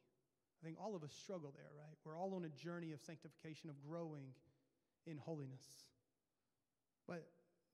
I 0.60 0.64
think 0.64 0.78
all 0.80 0.96
of 0.96 1.02
us 1.02 1.12
struggle 1.12 1.52
there, 1.54 1.70
right? 1.76 1.96
We're 2.04 2.16
all 2.16 2.34
on 2.34 2.44
a 2.44 2.48
journey 2.48 2.92
of 2.92 3.00
sanctification, 3.00 3.70
of 3.70 3.76
growing 3.86 4.28
in 5.06 5.18
holiness. 5.18 5.64
But 7.06 7.26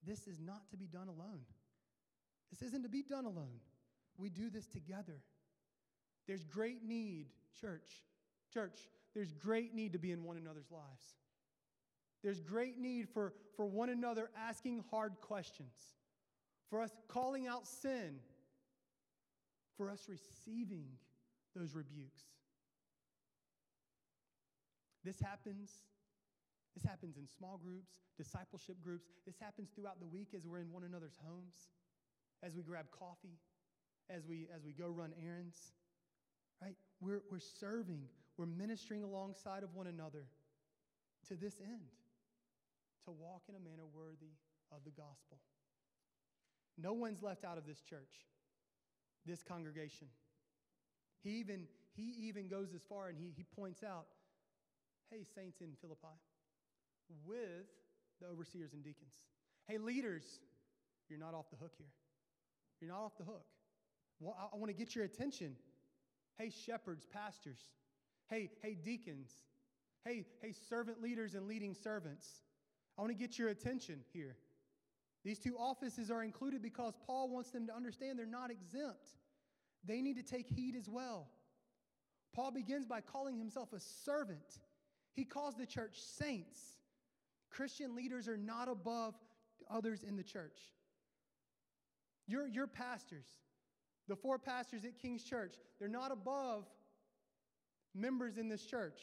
this 0.05 0.27
is 0.27 0.41
not 0.41 0.69
to 0.71 0.77
be 0.77 0.87
done 0.87 1.09
alone. 1.09 1.45
This 2.51 2.63
isn't 2.63 2.83
to 2.83 2.89
be 2.89 3.03
done 3.03 3.25
alone. 3.25 3.61
We 4.19 4.29
do 4.29 4.51
this 4.51 4.67
together. 4.67 5.23
There's 6.27 6.45
great 6.45 6.85
need, 6.85 7.27
church. 7.61 8.05
Church, 8.53 8.79
there's 9.15 9.33
great 9.33 9.75
need 9.75 9.93
to 9.93 9.99
be 9.99 10.13
in 10.13 10.25
one 10.25 10.37
another's 10.37 10.71
lives. 10.71 11.17
There's 12.23 12.41
great 12.41 12.79
need 12.79 13.09
for, 13.09 13.33
for 13.57 13.67
one 13.67 13.89
another 13.89 14.31
asking 14.37 14.85
hard 14.91 15.15
questions, 15.21 15.75
for 16.71 16.81
us 16.81 16.91
calling 17.09 17.49
out 17.49 17.67
sin, 17.67 18.17
for 19.77 19.91
us 19.91 20.07
receiving 20.09 20.87
those 21.57 21.75
rebukes. 21.75 22.23
This 25.05 25.21
happens. 25.21 25.71
This 26.75 26.85
happens 26.85 27.17
in 27.19 27.27
small 27.29 27.61
groups, 27.63 28.01
discipleship 28.17 28.77
groups. 28.83 29.09
This 29.27 29.37
happens 29.41 29.71
throughout 29.75 30.01
the 30.01 30.07
week 30.07 30.29
as 30.35 30.47
we're 30.47 30.61
in 30.61 30.73
one 30.73 30.85
another's 30.85 31.19
homes, 31.27 31.69
as 32.43 32.57
we 32.57 32.63
grab 32.63 32.87
coffee, 32.91 33.37
as 34.09 34.27
we, 34.27 34.49
as 34.55 34.65
we 34.65 34.73
go 34.73 34.89
run 34.89 35.13
errands. 35.23 35.57
Right? 36.63 36.77
We're, 37.01 37.23
we're 37.31 37.41
serving, 37.41 38.05
we're 38.39 38.47
ministering 38.47 39.03
alongside 39.03 39.65
of 39.65 39.75
one 39.75 39.87
another 39.87 40.25
to 41.29 41.37
this 41.37 41.61
end 41.61 41.93
to 43.05 43.11
walk 43.11 43.43
in 43.49 43.55
a 43.55 43.59
manner 43.59 43.85
worthy 43.93 44.33
of 44.71 44.85
the 44.85 44.91
gospel. 44.91 45.39
No 46.79 46.93
one's 46.93 47.23
left 47.23 47.45
out 47.45 47.59
of 47.59 47.67
this 47.67 47.81
church, 47.83 48.25
this 49.27 49.43
congregation. 49.43 50.09
He 51.23 51.31
even, 51.41 51.67
he 51.95 52.15
even 52.29 52.49
goes 52.49 52.69
as 52.75 52.81
far 52.89 53.09
and 53.09 53.19
he, 53.19 53.33
he 53.37 53.45
points 53.55 53.83
out 53.83 54.07
hey, 55.13 55.25
saints 55.35 55.61
in 55.61 55.69
Philippi, 55.81 56.17
with 57.27 57.69
the 58.21 58.27
overseers 58.27 58.73
and 58.73 58.83
deacons. 58.83 59.13
Hey, 59.69 59.79
leaders, 59.79 60.41
you're 61.09 61.19
not 61.19 61.35
off 61.35 61.51
the 61.51 61.57
hook 61.57 61.73
here. 61.77 61.93
You're 62.81 62.91
not 62.91 63.01
off 63.01 63.17
the 63.19 63.25
hook. 63.25 63.45
Well, 64.21 64.37
I, 64.39 64.55
I 64.55 64.59
want 64.59 64.69
to 64.71 64.77
get 64.77 64.95
your 64.95 65.05
attention. 65.05 65.57
Hey, 66.39 66.51
shepherds, 66.51 67.05
pastors. 67.13 67.59
Hey, 68.29 68.51
hey, 68.63 68.75
deacons. 68.83 69.31
Hey, 70.05 70.25
hey, 70.41 70.53
servant 70.69 71.03
leaders 71.03 71.35
and 71.35 71.47
leading 71.47 71.75
servants. 71.75 72.27
I 72.99 73.03
want 73.03 73.13
to 73.13 73.19
get 73.19 73.39
your 73.39 73.51
attention 73.51 74.01
here. 74.13 74.37
These 75.25 75.39
two 75.39 75.57
offices 75.59 76.11
are 76.11 76.25
included 76.25 76.63
because 76.63 76.95
Paul 77.07 77.29
wants 77.29 77.51
them 77.51 77.67
to 77.67 77.75
understand 77.75 78.19
they're 78.19 78.27
not 78.27 78.51
exempt. 78.51 79.11
They 79.85 80.01
need 80.01 80.17
to 80.17 80.23
take 80.23 80.49
heed 80.49 80.75
as 80.75 80.89
well. 80.89 81.29
Paul 82.35 82.51
begins 82.51 82.87
by 82.87 83.01
calling 83.01 83.37
himself 83.37 83.73
a 83.73 83.81
servant. 83.81 84.59
He 85.15 85.25
calls 85.25 85.55
the 85.57 85.67
church 85.67 85.99
saints. 86.01 86.59
Christian 87.51 87.95
leaders 87.95 88.29
are 88.29 88.37
not 88.37 88.69
above 88.69 89.15
others 89.71 90.03
in 90.03 90.17
the 90.17 90.23
church. 90.23 90.59
Your, 92.27 92.47
your 92.47 92.67
pastors, 92.67 93.27
the 94.09 94.17
four 94.17 94.39
pastors 94.39 94.85
at 94.85 94.99
King's 94.99 95.23
Church, 95.23 95.55
they're 95.79 95.89
not 95.89 96.13
above 96.13 96.65
members 97.95 98.39
in 98.39 98.49
this 98.49 98.65
church. 98.65 99.01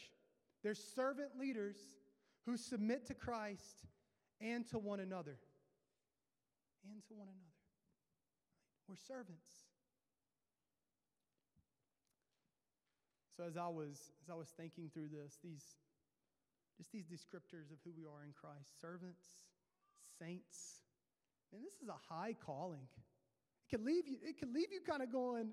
They're 0.63 0.76
servant 0.76 1.38
leaders 1.39 1.78
who 2.45 2.58
submit 2.58 3.06
to 3.08 3.13
Christ 3.13 3.86
and 4.41 4.67
to 4.69 4.80
one 4.80 5.00
another. 5.00 5.38
And 6.91 7.04
to 7.08 7.13
one 7.13 7.28
another. 7.28 7.39
We're 8.88 8.95
servants. 8.95 9.45
So 13.38 13.43
as 13.45 13.56
I 13.56 13.67
was 13.67 14.12
as 14.24 14.30
I 14.30 14.34
was 14.34 14.50
thinking 14.58 14.89
through 14.93 15.10
this, 15.10 15.38
these 15.43 15.63
just 16.79 16.93
these 16.93 17.03
descriptors 17.03 17.75
of 17.75 17.77
who 17.83 17.91
we 17.91 18.05
are 18.05 18.23
in 18.23 18.31
Christ, 18.31 18.79
servants, 18.79 19.27
saints. 20.17 20.79
And 21.51 21.61
this 21.61 21.73
is 21.83 21.89
a 21.89 22.13
high 22.13 22.33
calling. 22.39 22.87
It 23.67 23.75
could 23.75 23.85
leave 23.85 24.07
you, 24.07 24.15
it 24.23 24.39
could 24.39 24.53
leave 24.53 24.71
you 24.71 24.79
kind 24.87 25.03
of 25.03 25.11
going, 25.11 25.51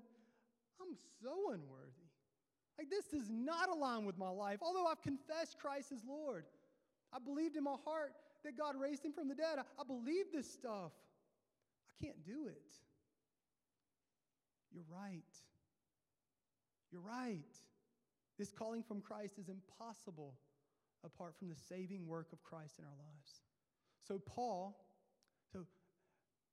I'm 0.79 0.95
so 1.21 1.51
unworthy. 1.51 2.07
Like 2.79 2.89
this 2.89 3.05
does 3.07 3.29
not 3.29 3.67
align 3.67 4.05
with 4.05 4.17
my 4.17 4.29
life. 4.29 4.59
Although 4.61 4.85
I've 4.85 5.01
confessed 5.01 5.59
Christ 5.59 5.91
as 5.91 6.01
Lord. 6.07 6.45
I 7.11 7.19
believed 7.19 7.57
in 7.57 7.63
my 7.63 7.75
heart 7.83 8.13
that 8.45 8.57
God 8.57 8.75
raised 8.79 9.03
him 9.03 9.11
from 9.11 9.27
the 9.27 9.35
dead. 9.35 9.59
I, 9.59 9.81
I 9.81 9.83
believe 9.85 10.25
this 10.33 10.49
stuff. 10.49 10.91
I 11.89 12.05
can't 12.05 12.23
do 12.25 12.47
it. 12.47 12.75
You're 14.73 14.85
right. 14.89 15.23
You're 16.91 17.01
right. 17.01 17.43
This 18.37 18.51
calling 18.51 18.83
from 18.83 19.01
Christ 19.01 19.39
is 19.39 19.49
impossible 19.49 20.35
apart 21.03 21.35
from 21.37 21.49
the 21.49 21.55
saving 21.55 22.07
work 22.07 22.27
of 22.33 22.43
Christ 22.43 22.79
in 22.79 22.85
our 22.85 22.97
lives. 22.97 23.41
So, 24.07 24.19
Paul, 24.19 24.77
so 25.51 25.65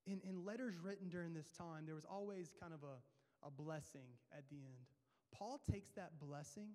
in, 0.07 0.21
in 0.29 0.45
letters 0.45 0.75
written 0.83 1.09
during 1.09 1.35
this 1.35 1.51
time, 1.57 1.85
there 1.87 1.95
was 1.95 2.05
always 2.05 2.51
kind 2.61 2.73
of 2.73 2.81
a, 2.83 3.47
a 3.47 3.51
blessing 3.51 4.09
at 4.37 4.45
the 4.51 4.57
end. 4.57 4.87
Paul 5.33 5.61
takes 5.71 5.93
that 5.93 6.19
blessing 6.21 6.69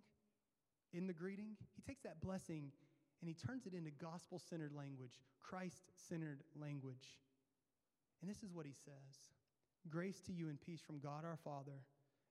in 0.93 1.07
the 1.07 1.13
greeting, 1.13 1.55
he 1.75 1.81
takes 1.81 2.01
that 2.03 2.19
blessing 2.21 2.71
and 3.21 3.27
he 3.27 3.35
turns 3.35 3.67
it 3.67 3.73
into 3.73 3.91
gospel 3.91 4.39
centered 4.39 4.73
language, 4.73 5.19
Christ 5.39 5.91
centered 6.09 6.41
language. 6.59 7.19
And 8.21 8.29
this 8.29 8.43
is 8.43 8.51
what 8.53 8.65
he 8.65 8.73
says 8.73 9.29
Grace 9.89 10.21
to 10.21 10.33
you 10.33 10.49
and 10.49 10.59
peace 10.59 10.81
from 10.81 10.99
God 10.99 11.25
our 11.25 11.37
Father 11.43 11.83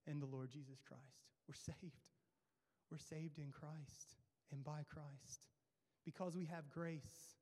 and 0.06 0.20
the 0.20 0.26
Lord 0.26 0.50
Jesus 0.50 0.80
Christ. 0.86 1.28
We're 1.46 1.54
saved. 1.80 2.02
We're 2.90 2.98
saved 2.98 3.38
in 3.38 3.52
Christ 3.52 4.16
and 4.52 4.64
by 4.64 4.84
Christ 4.88 5.46
because 6.04 6.36
we 6.36 6.46
have 6.46 6.68
grace. 6.70 7.36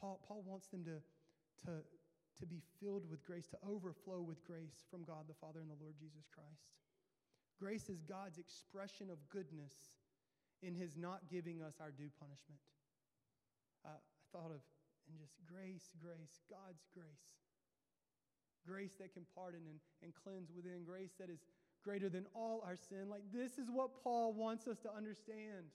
Paul, 0.00 0.20
Paul 0.26 0.42
wants 0.46 0.68
them 0.68 0.84
to, 0.84 1.02
to, 1.66 1.82
to 2.38 2.46
be 2.46 2.62
filled 2.80 3.08
with 3.10 3.24
grace, 3.24 3.48
to 3.48 3.58
overflow 3.66 4.22
with 4.22 4.44
grace 4.44 4.86
from 4.90 5.02
God 5.02 5.26
the 5.26 5.34
Father 5.34 5.60
and 5.60 5.70
the 5.70 5.80
Lord 5.82 5.94
Jesus 5.98 6.30
Christ. 6.30 6.70
Grace 7.58 7.88
is 7.88 8.02
God's 8.02 8.38
expression 8.38 9.10
of 9.10 9.18
goodness 9.30 9.74
in 10.62 10.74
his 10.74 10.96
not 10.96 11.26
giving 11.30 11.62
us 11.62 11.74
our 11.80 11.90
due 11.90 12.10
punishment. 12.18 12.62
Uh, 13.84 13.98
I 13.98 14.24
thought 14.30 14.50
of, 14.50 14.62
and 15.10 15.18
just 15.18 15.34
grace, 15.46 15.90
grace, 16.00 16.40
God's 16.50 16.86
grace. 16.94 17.34
Grace 18.66 18.94
that 18.98 19.12
can 19.12 19.26
pardon 19.34 19.60
and, 19.68 19.78
and 20.02 20.14
cleanse 20.14 20.50
within, 20.54 20.84
grace 20.86 21.12
that 21.20 21.28
is 21.28 21.44
greater 21.84 22.08
than 22.08 22.24
all 22.34 22.62
our 22.64 22.76
sin. 22.76 23.10
Like, 23.10 23.22
this 23.32 23.58
is 23.58 23.68
what 23.70 24.02
Paul 24.02 24.32
wants 24.32 24.66
us 24.66 24.78
to 24.80 24.90
understand. 24.94 25.68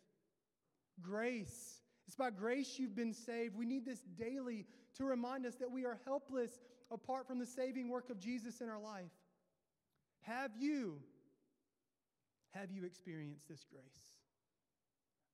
Grace. 1.01 1.81
It's 2.07 2.15
by 2.15 2.31
grace 2.31 2.79
you've 2.79 2.95
been 2.95 3.13
saved. 3.13 3.55
We 3.55 3.65
need 3.65 3.85
this 3.85 4.01
daily 4.17 4.65
to 4.95 5.05
remind 5.05 5.45
us 5.45 5.55
that 5.55 5.69
we 5.69 5.85
are 5.85 5.99
helpless 6.05 6.59
apart 6.91 7.27
from 7.27 7.39
the 7.39 7.45
saving 7.45 7.89
work 7.89 8.09
of 8.09 8.19
Jesus 8.19 8.61
in 8.61 8.69
our 8.69 8.79
life. 8.79 9.11
Have 10.21 10.51
you, 10.57 10.99
have 12.51 12.71
you 12.71 12.83
experienced 12.83 13.47
this 13.47 13.63
grace? 13.63 13.83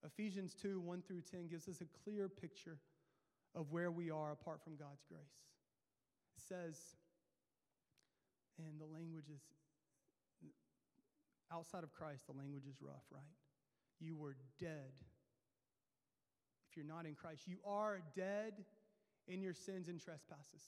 Ephesians 0.06 0.54
2 0.62 0.80
1 0.82 1.01
through 1.01 1.21
10 1.21 1.47
gives 1.47 1.67
us 1.67 1.82
a 1.82 2.04
clear 2.04 2.30
picture 2.30 2.78
of 3.56 3.71
where 3.71 3.89
we 3.89 4.12
are 4.12 4.32
apart 4.32 4.62
from 4.63 4.75
God's 4.75 5.04
grace. 5.10 5.21
It 6.38 6.43
says, 6.47 6.78
and 8.60 8.80
the 8.80 8.86
language 8.86 9.30
is 9.34 9.41
outside 11.51 11.84
of 11.84 11.93
Christ, 11.93 12.28
the 12.28 12.38
language 12.38 12.65
is 12.67 12.75
rough, 12.82 13.04
right? 13.12 13.23
You 13.99 14.17
were 14.17 14.36
dead. 14.60 14.91
You're 16.75 16.85
not 16.85 17.05
in 17.05 17.15
Christ, 17.15 17.43
you 17.47 17.57
are 17.65 18.01
dead 18.15 18.65
in 19.27 19.41
your 19.41 19.53
sins 19.53 19.88
and 19.88 19.99
trespasses. 19.99 20.61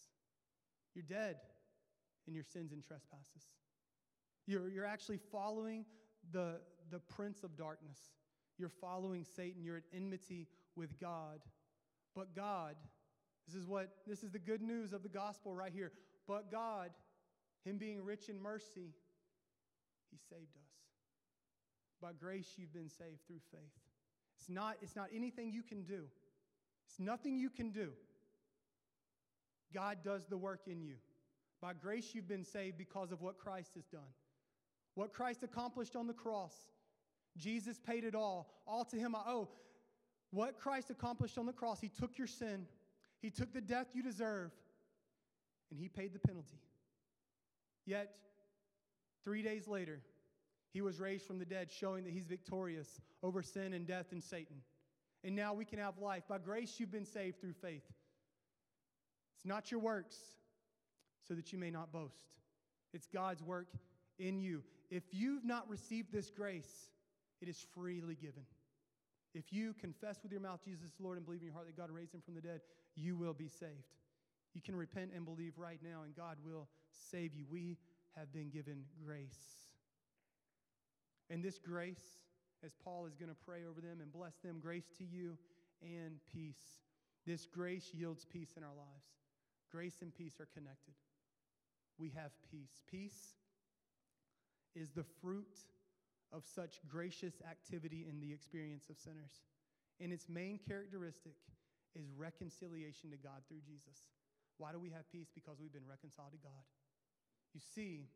You're 0.96 1.06
dead 1.08 1.38
in 2.28 2.34
your 2.34 2.44
sins 2.44 2.72
and 2.72 2.84
trespasses. 2.84 3.44
You're, 4.48 4.70
you're 4.70 4.86
actually 4.86 5.20
following 5.32 5.86
the, 6.32 6.60
the 6.90 7.00
prince 7.00 7.44
of 7.44 7.58
darkness. 7.58 8.00
You're 8.58 8.70
following 8.70 9.24
Satan. 9.24 9.64
You're 9.64 9.78
at 9.78 9.84
enmity 9.94 10.48
with 10.76 11.00
God. 11.00 11.40
But 12.16 12.36
God, 12.36 12.76
this 13.46 13.56
is 13.56 13.68
what 13.68 13.90
this 14.08 14.24
is 14.24 14.32
the 14.32 14.40
good 14.40 14.62
news 14.62 14.94
of 14.94 15.04
the 15.04 15.10
gospel 15.10 15.54
right 15.54 15.72
here. 15.74 15.92
But 16.28 16.52
God, 16.52 16.90
him 17.64 17.78
being 17.78 18.04
rich 18.04 18.30
in 18.30 18.42
mercy, 18.42 18.94
he 20.10 20.18
saved 20.30 20.56
us. 20.58 20.72
By 22.02 22.14
grace 22.14 22.54
you've 22.58 22.74
been 22.74 22.90
saved 22.90 23.26
through 23.28 23.42
faith. 23.52 23.87
It's 24.40 24.50
not, 24.50 24.78
it's 24.82 24.96
not 24.96 25.08
anything 25.14 25.52
you 25.52 25.64
can 25.64 25.84
do. 25.84 26.04
It's 26.88 27.00
nothing 27.00 27.38
you 27.38 27.50
can 27.50 27.72
do. 27.72 27.90
God 29.74 30.00
does 30.04 30.26
the 30.26 30.38
work 30.38 30.62
in 30.68 30.82
you. 30.82 30.96
By 31.62 31.74
grace 31.74 32.12
you've 32.14 32.28
been 32.28 32.44
saved 32.44 32.78
because 32.78 33.12
of 33.12 33.22
what 33.22 33.38
Christ 33.38 33.72
has 33.76 33.86
done. 33.86 34.14
What 34.96 35.14
Christ 35.14 35.44
accomplished 35.44 35.96
on 35.96 36.08
the 36.08 36.14
cross. 36.14 36.54
Jesus 37.36 37.80
paid 37.80 38.04
it 38.04 38.16
all. 38.16 38.62
All 38.66 38.86
to 38.86 38.98
him 38.98 39.16
I 39.16 39.22
owe. 39.28 39.50
What 40.32 40.58
Christ 40.60 40.90
accomplished 40.90 41.38
on 41.38 41.46
the 41.46 41.54
cross, 41.54 41.80
he 41.80 41.90
took 41.90 42.18
your 42.18 42.28
sin, 42.28 42.66
he 43.22 43.30
took 43.30 43.54
the 43.54 43.62
death 43.62 43.88
you 43.94 44.04
deserve, 44.04 44.52
and 45.72 45.80
he 45.80 45.88
paid 45.88 46.14
the 46.14 46.20
penalty. 46.20 46.60
Yet, 47.86 48.14
three 49.24 49.42
days 49.42 49.68
later, 49.68 50.02
he 50.74 50.82
was 50.82 51.00
raised 51.00 51.26
from 51.26 51.40
the 51.40 51.46
dead, 51.46 51.72
showing 51.72 52.04
that 52.04 52.14
he's 52.14 52.26
victorious 52.26 53.00
over 53.24 53.42
sin 53.42 53.74
and 53.74 53.88
death 53.88 54.12
and 54.12 54.24
Satan. 54.24 54.58
And 55.24 55.36
now 55.36 55.54
we 55.54 55.66
can 55.66 55.80
have 55.80 55.98
life. 55.98 56.24
By 56.28 56.38
grace, 56.38 56.76
you've 56.78 56.92
been 56.92 57.06
saved 57.06 57.42
through 57.42 57.54
faith. 57.54 57.84
It's 59.36 59.46
not 59.46 59.72
your 59.72 59.80
works, 59.80 60.18
so 61.28 61.34
that 61.34 61.52
you 61.52 61.60
may 61.60 61.72
not 61.72 61.92
boast. 61.92 62.34
It's 62.94 63.08
God's 63.08 63.44
work 63.44 63.68
in 64.20 64.40
you. 64.40 64.64
If 64.90 65.04
you've 65.12 65.46
not 65.46 65.70
received 65.70 66.12
this 66.12 66.30
grace, 66.30 66.90
it 67.42 67.48
is 67.48 67.66
freely 67.76 68.16
given. 68.16 68.44
If 69.34 69.52
you 69.52 69.74
confess 69.80 70.18
with 70.24 70.32
your 70.32 70.42
mouth 70.42 70.62
Jesus 70.66 70.86
is 70.86 70.94
Lord 71.00 71.18
and 71.18 71.26
believe 71.26 71.42
in 71.42 71.48
your 71.48 71.54
heart 71.54 71.68
that 71.68 71.78
God 71.78 71.92
raised 71.92 72.14
him 72.14 72.22
from 72.22 72.34
the 72.34 72.42
dead, 72.42 72.62
you 72.96 73.16
will 73.16 73.34
be 73.34 73.48
saved. 73.48 73.94
You 74.54 74.62
can 74.62 74.76
repent 74.76 75.12
and 75.16 75.26
believe 75.26 75.54
right 75.58 75.80
now, 75.84 76.04
and 76.04 76.16
God 76.16 76.38
will 76.44 76.68
save 77.12 77.36
you. 77.36 77.46
We 77.50 77.78
have 78.16 78.34
been 78.34 78.50
given 78.50 78.86
grace. 79.06 79.67
And 81.30 81.44
this 81.44 81.60
grace 81.60 82.20
as 82.64 82.72
Paul 82.84 83.06
is 83.06 83.16
going 83.16 83.30
to 83.30 83.38
pray 83.46 83.60
over 83.70 83.82
them 83.82 84.00
and 84.02 84.12
bless 84.12 84.36
them. 84.44 84.60
Grace 84.62 84.90
to 84.98 85.04
you 85.04 85.38
and 85.82 86.20
peace. 86.34 86.82
This 87.26 87.46
grace 87.46 87.92
yields 87.94 88.26
peace 88.26 88.54
in 88.58 88.64
our 88.64 88.76
lives. 88.76 89.06
Grace 89.72 89.98
and 90.02 90.16
peace 90.16 90.40
are 90.40 90.48
connected. 90.54 90.94
We 92.00 92.12
have 92.16 92.32
peace. 92.50 92.82
Peace 92.90 93.36
is 94.76 94.92
the 94.92 95.04
fruit 95.22 95.60
of 96.32 96.44
such 96.46 96.80
gracious 96.88 97.42
activity 97.50 98.06
in 98.10 98.20
the 98.20 98.32
experience 98.32 98.90
of 98.90 98.98
sinners. 98.98 99.44
And 100.00 100.14
its 100.14 100.30
main 100.30 100.60
characteristic 100.68 101.36
is 101.96 102.06
reconciliation 102.16 103.10
to 103.12 103.18
God 103.18 103.42
through 103.48 103.62
Jesus. 103.66 103.98
Why 104.58 104.72
do 104.72 104.80
we 104.80 104.90
have 104.92 105.10
peace? 105.12 105.28
Because 105.34 105.58
we've 105.60 105.74
been 105.74 105.88
reconciled 105.90 106.32
to 106.32 106.38
God. 106.38 106.64
You 107.54 107.62
see, 107.76 108.08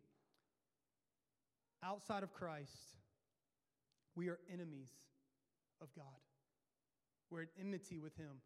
outside 1.83 2.23
of 2.23 2.33
Christ, 2.33 3.00
we 4.15 4.29
are 4.29 4.39
enemies 4.51 4.91
of 5.81 5.93
God. 5.95 6.19
We're 7.29 7.43
at 7.43 7.53
enmity 7.59 7.97
with 7.97 8.15
Him. 8.15 8.43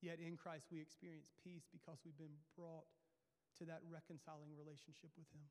Yet 0.00 0.18
in 0.18 0.36
Christ, 0.36 0.66
we 0.70 0.80
experience 0.80 1.30
peace 1.42 1.66
because 1.70 1.98
we've 2.02 2.18
been 2.18 2.38
brought 2.58 2.86
to 3.58 3.64
that 3.66 3.82
reconciling 3.86 4.50
relationship 4.58 5.10
with 5.14 5.26
Him. 5.30 5.46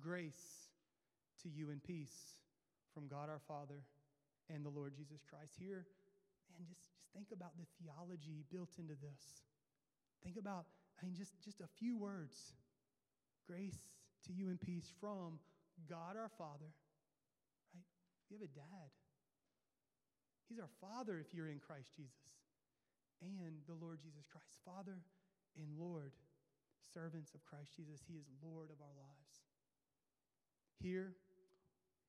Grace 0.00 0.72
to 1.42 1.48
you 1.48 1.68
and 1.68 1.82
peace 1.82 2.40
from 2.94 3.08
God 3.08 3.28
our 3.28 3.40
Father 3.48 3.84
and 4.48 4.64
the 4.64 4.72
Lord 4.72 4.94
Jesus 4.96 5.20
Christ. 5.24 5.56
Here, 5.58 5.84
man, 6.52 6.64
just, 6.68 6.80
just 6.92 7.08
think 7.12 7.28
about 7.32 7.56
the 7.56 7.68
theology 7.80 8.44
built 8.52 8.76
into 8.78 8.96
this. 8.96 9.44
Think 10.24 10.36
about, 10.36 10.64
I 11.00 11.04
mean, 11.04 11.14
just, 11.16 11.32
just 11.44 11.60
a 11.60 11.68
few 11.78 11.96
words. 11.96 12.36
Grace 13.46 13.90
to 14.26 14.32
you 14.32 14.48
and 14.48 14.60
peace 14.60 14.92
from 15.00 15.40
God 15.88 16.16
our 16.16 16.30
Father? 16.38 16.72
You 18.32 18.40
have 18.40 18.48
a 18.48 18.56
dad. 18.56 18.88
He's 20.48 20.58
our 20.58 20.72
Father 20.80 21.20
if 21.20 21.34
you're 21.34 21.52
in 21.52 21.60
Christ 21.60 21.92
Jesus, 21.94 22.32
and 23.20 23.60
the 23.68 23.76
Lord 23.76 24.00
Jesus 24.00 24.24
Christ. 24.24 24.56
Father 24.64 24.96
and 25.60 25.68
Lord, 25.76 26.12
servants 26.94 27.34
of 27.34 27.44
Christ 27.44 27.76
Jesus. 27.76 28.00
He 28.08 28.14
is 28.14 28.24
Lord 28.42 28.70
of 28.70 28.80
our 28.80 28.96
lives. 28.96 29.36
Here, 30.80 31.12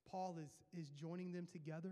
Paul 0.10 0.38
is, 0.42 0.52
is 0.80 0.92
joining 0.92 1.34
them 1.34 1.46
together. 1.52 1.92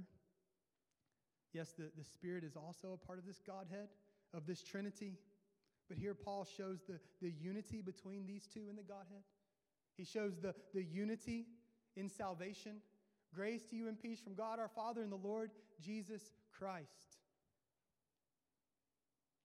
Yes, 1.51 1.73
the, 1.77 1.91
the 1.97 2.05
Spirit 2.05 2.45
is 2.45 2.55
also 2.55 2.93
a 2.93 3.05
part 3.05 3.19
of 3.19 3.25
this 3.25 3.41
Godhead, 3.45 3.89
of 4.33 4.47
this 4.47 4.63
Trinity. 4.63 5.17
But 5.89 5.97
here 5.97 6.15
Paul 6.15 6.45
shows 6.45 6.79
the, 6.87 7.01
the 7.21 7.31
unity 7.31 7.81
between 7.81 8.25
these 8.25 8.47
two 8.47 8.69
in 8.69 8.77
the 8.77 8.83
Godhead. 8.83 9.23
He 9.97 10.05
shows 10.05 10.39
the, 10.41 10.55
the 10.73 10.83
unity 10.83 11.47
in 11.97 12.07
salvation. 12.07 12.77
Grace 13.33 13.63
to 13.69 13.75
you 13.75 13.87
and 13.87 13.99
peace 13.99 14.19
from 14.19 14.35
God 14.35 14.59
our 14.59 14.67
Father 14.67 15.01
and 15.01 15.11
the 15.11 15.15
Lord 15.15 15.51
Jesus 15.79 16.21
Christ. 16.57 17.17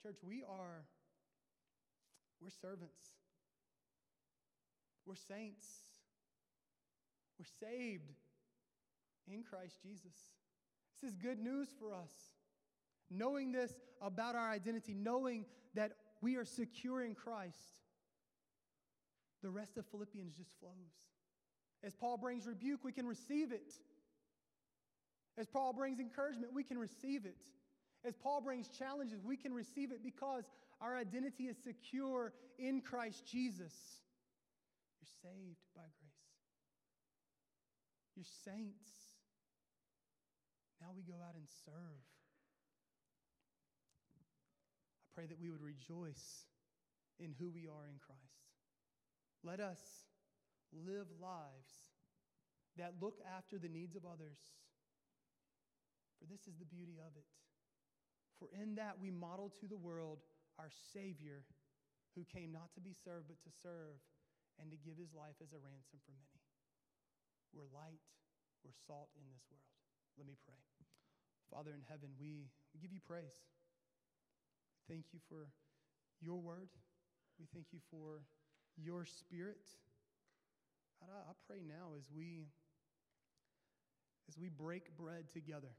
Church, 0.03 0.17
we 0.23 0.43
are, 0.43 0.85
we're 2.41 2.49
servants. 2.49 3.01
We're 5.05 5.15
saints. 5.15 5.65
We're 7.39 7.69
saved 7.69 8.11
in 9.31 9.43
Christ 9.43 9.77
Jesus. 9.81 10.15
This 11.01 11.11
is 11.11 11.15
good 11.15 11.39
news 11.39 11.69
for 11.79 11.93
us. 11.93 12.11
Knowing 13.09 13.53
this 13.53 13.73
about 14.01 14.35
our 14.35 14.49
identity, 14.49 14.93
knowing 14.93 15.45
that 15.75 15.93
we 16.21 16.35
are 16.35 16.43
secure 16.43 17.03
in 17.03 17.15
Christ, 17.15 17.57
the 19.41 19.49
rest 19.49 19.77
of 19.77 19.85
Philippians 19.85 20.35
just 20.35 20.51
flows. 20.59 20.73
As 21.83 21.93
Paul 21.93 22.17
brings 22.17 22.47
rebuke, 22.47 22.83
we 22.83 22.91
can 22.91 23.05
receive 23.05 23.51
it. 23.51 23.73
As 25.37 25.47
Paul 25.47 25.73
brings 25.73 25.99
encouragement, 25.99 26.53
we 26.53 26.63
can 26.63 26.77
receive 26.77 27.25
it. 27.25 27.41
As 28.05 28.15
Paul 28.15 28.41
brings 28.41 28.67
challenges, 28.69 29.23
we 29.23 29.37
can 29.37 29.53
receive 29.53 29.91
it 29.91 30.03
because 30.03 30.45
our 30.81 30.95
identity 30.97 31.45
is 31.45 31.57
secure 31.63 32.33
in 32.57 32.81
Christ 32.81 33.23
Jesus. 33.25 33.73
You're 34.99 35.31
saved 35.31 35.59
by 35.75 35.81
grace. 35.81 36.17
You're 38.15 38.25
saints. 38.45 38.89
Now 40.81 40.87
we 40.95 41.03
go 41.03 41.15
out 41.27 41.35
and 41.35 41.45
serve. 41.65 42.03
I 44.17 45.05
pray 45.15 45.25
that 45.27 45.39
we 45.39 45.49
would 45.49 45.61
rejoice 45.61 46.45
in 47.19 47.33
who 47.39 47.49
we 47.49 47.67
are 47.67 47.87
in 47.87 47.97
Christ. 47.99 48.21
Let 49.43 49.59
us 49.59 49.79
live 50.73 51.07
lives 51.21 51.71
that 52.77 52.99
look 53.01 53.19
after 53.25 53.57
the 53.57 53.69
needs 53.69 53.95
of 53.95 54.05
others. 54.05 54.37
For 56.19 56.25
this 56.25 56.47
is 56.47 56.57
the 56.57 56.65
beauty 56.65 56.97
of 57.01 57.13
it. 57.17 57.25
For 58.37 58.49
in 58.53 58.75
that 58.75 58.97
we 59.01 59.09
model 59.09 59.53
to 59.61 59.65
the 59.67 59.77
world 59.77 60.21
our 60.57 60.69
Savior 60.93 61.45
who 62.17 62.25
came 62.25 62.49
not 62.49 62.73
to 62.73 62.81
be 62.81 62.93
served, 62.93 63.29
but 63.29 63.41
to 63.45 63.51
serve 63.61 64.01
and 64.57 64.73
to 64.73 64.77
give 64.77 64.97
his 64.97 65.13
life 65.13 65.37
as 65.41 65.53
a 65.53 65.61
ransom 65.61 66.01
for 66.01 66.13
many. 66.17 66.41
We're 67.53 67.69
light, 67.69 68.01
we're 68.65 68.77
salt 68.89 69.13
in 69.17 69.25
this 69.29 69.45
world. 69.53 69.69
Let 70.17 70.25
me 70.25 70.33
pray. 70.41 70.57
Father 71.53 71.77
in 71.77 71.85
heaven, 71.85 72.09
we, 72.17 72.49
give 72.81 72.91
you 72.91 73.01
praise. 73.05 73.37
Thank 74.89 75.13
you 75.13 75.19
for 75.29 75.49
your 76.21 76.41
word. 76.41 76.69
We 77.39 77.45
thank 77.53 77.69
you 77.71 77.79
for 77.89 78.25
your 78.75 79.05
spirit. 79.05 79.61
God, 80.99 81.09
I, 81.13 81.31
I 81.31 81.33
pray 81.47 81.61
now 81.65 81.95
as 81.97 82.05
we 82.15 82.47
as 84.29 84.37
we 84.37 84.49
break 84.49 84.95
bread 84.97 85.29
together 85.31 85.71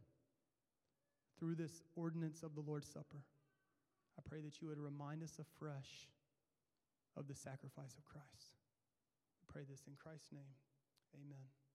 through 1.39 1.55
this 1.55 1.83
ordinance 1.97 2.43
of 2.43 2.55
the 2.55 2.63
Lord's 2.63 2.89
Supper, 2.89 3.23
I 4.19 4.23
pray 4.29 4.41
that 4.41 4.61
you 4.61 4.69
would 4.69 4.79
remind 4.79 5.23
us 5.23 5.39
afresh 5.39 6.09
of 7.17 7.29
the 7.29 7.35
sacrifice 7.35 7.95
of 7.99 8.05
Christ. 8.05 8.57
We 9.43 9.53
pray 9.53 9.63
this 9.69 9.83
in 9.87 9.95
Christ's 10.03 10.33
name. 10.33 10.57
Amen. 11.15 11.68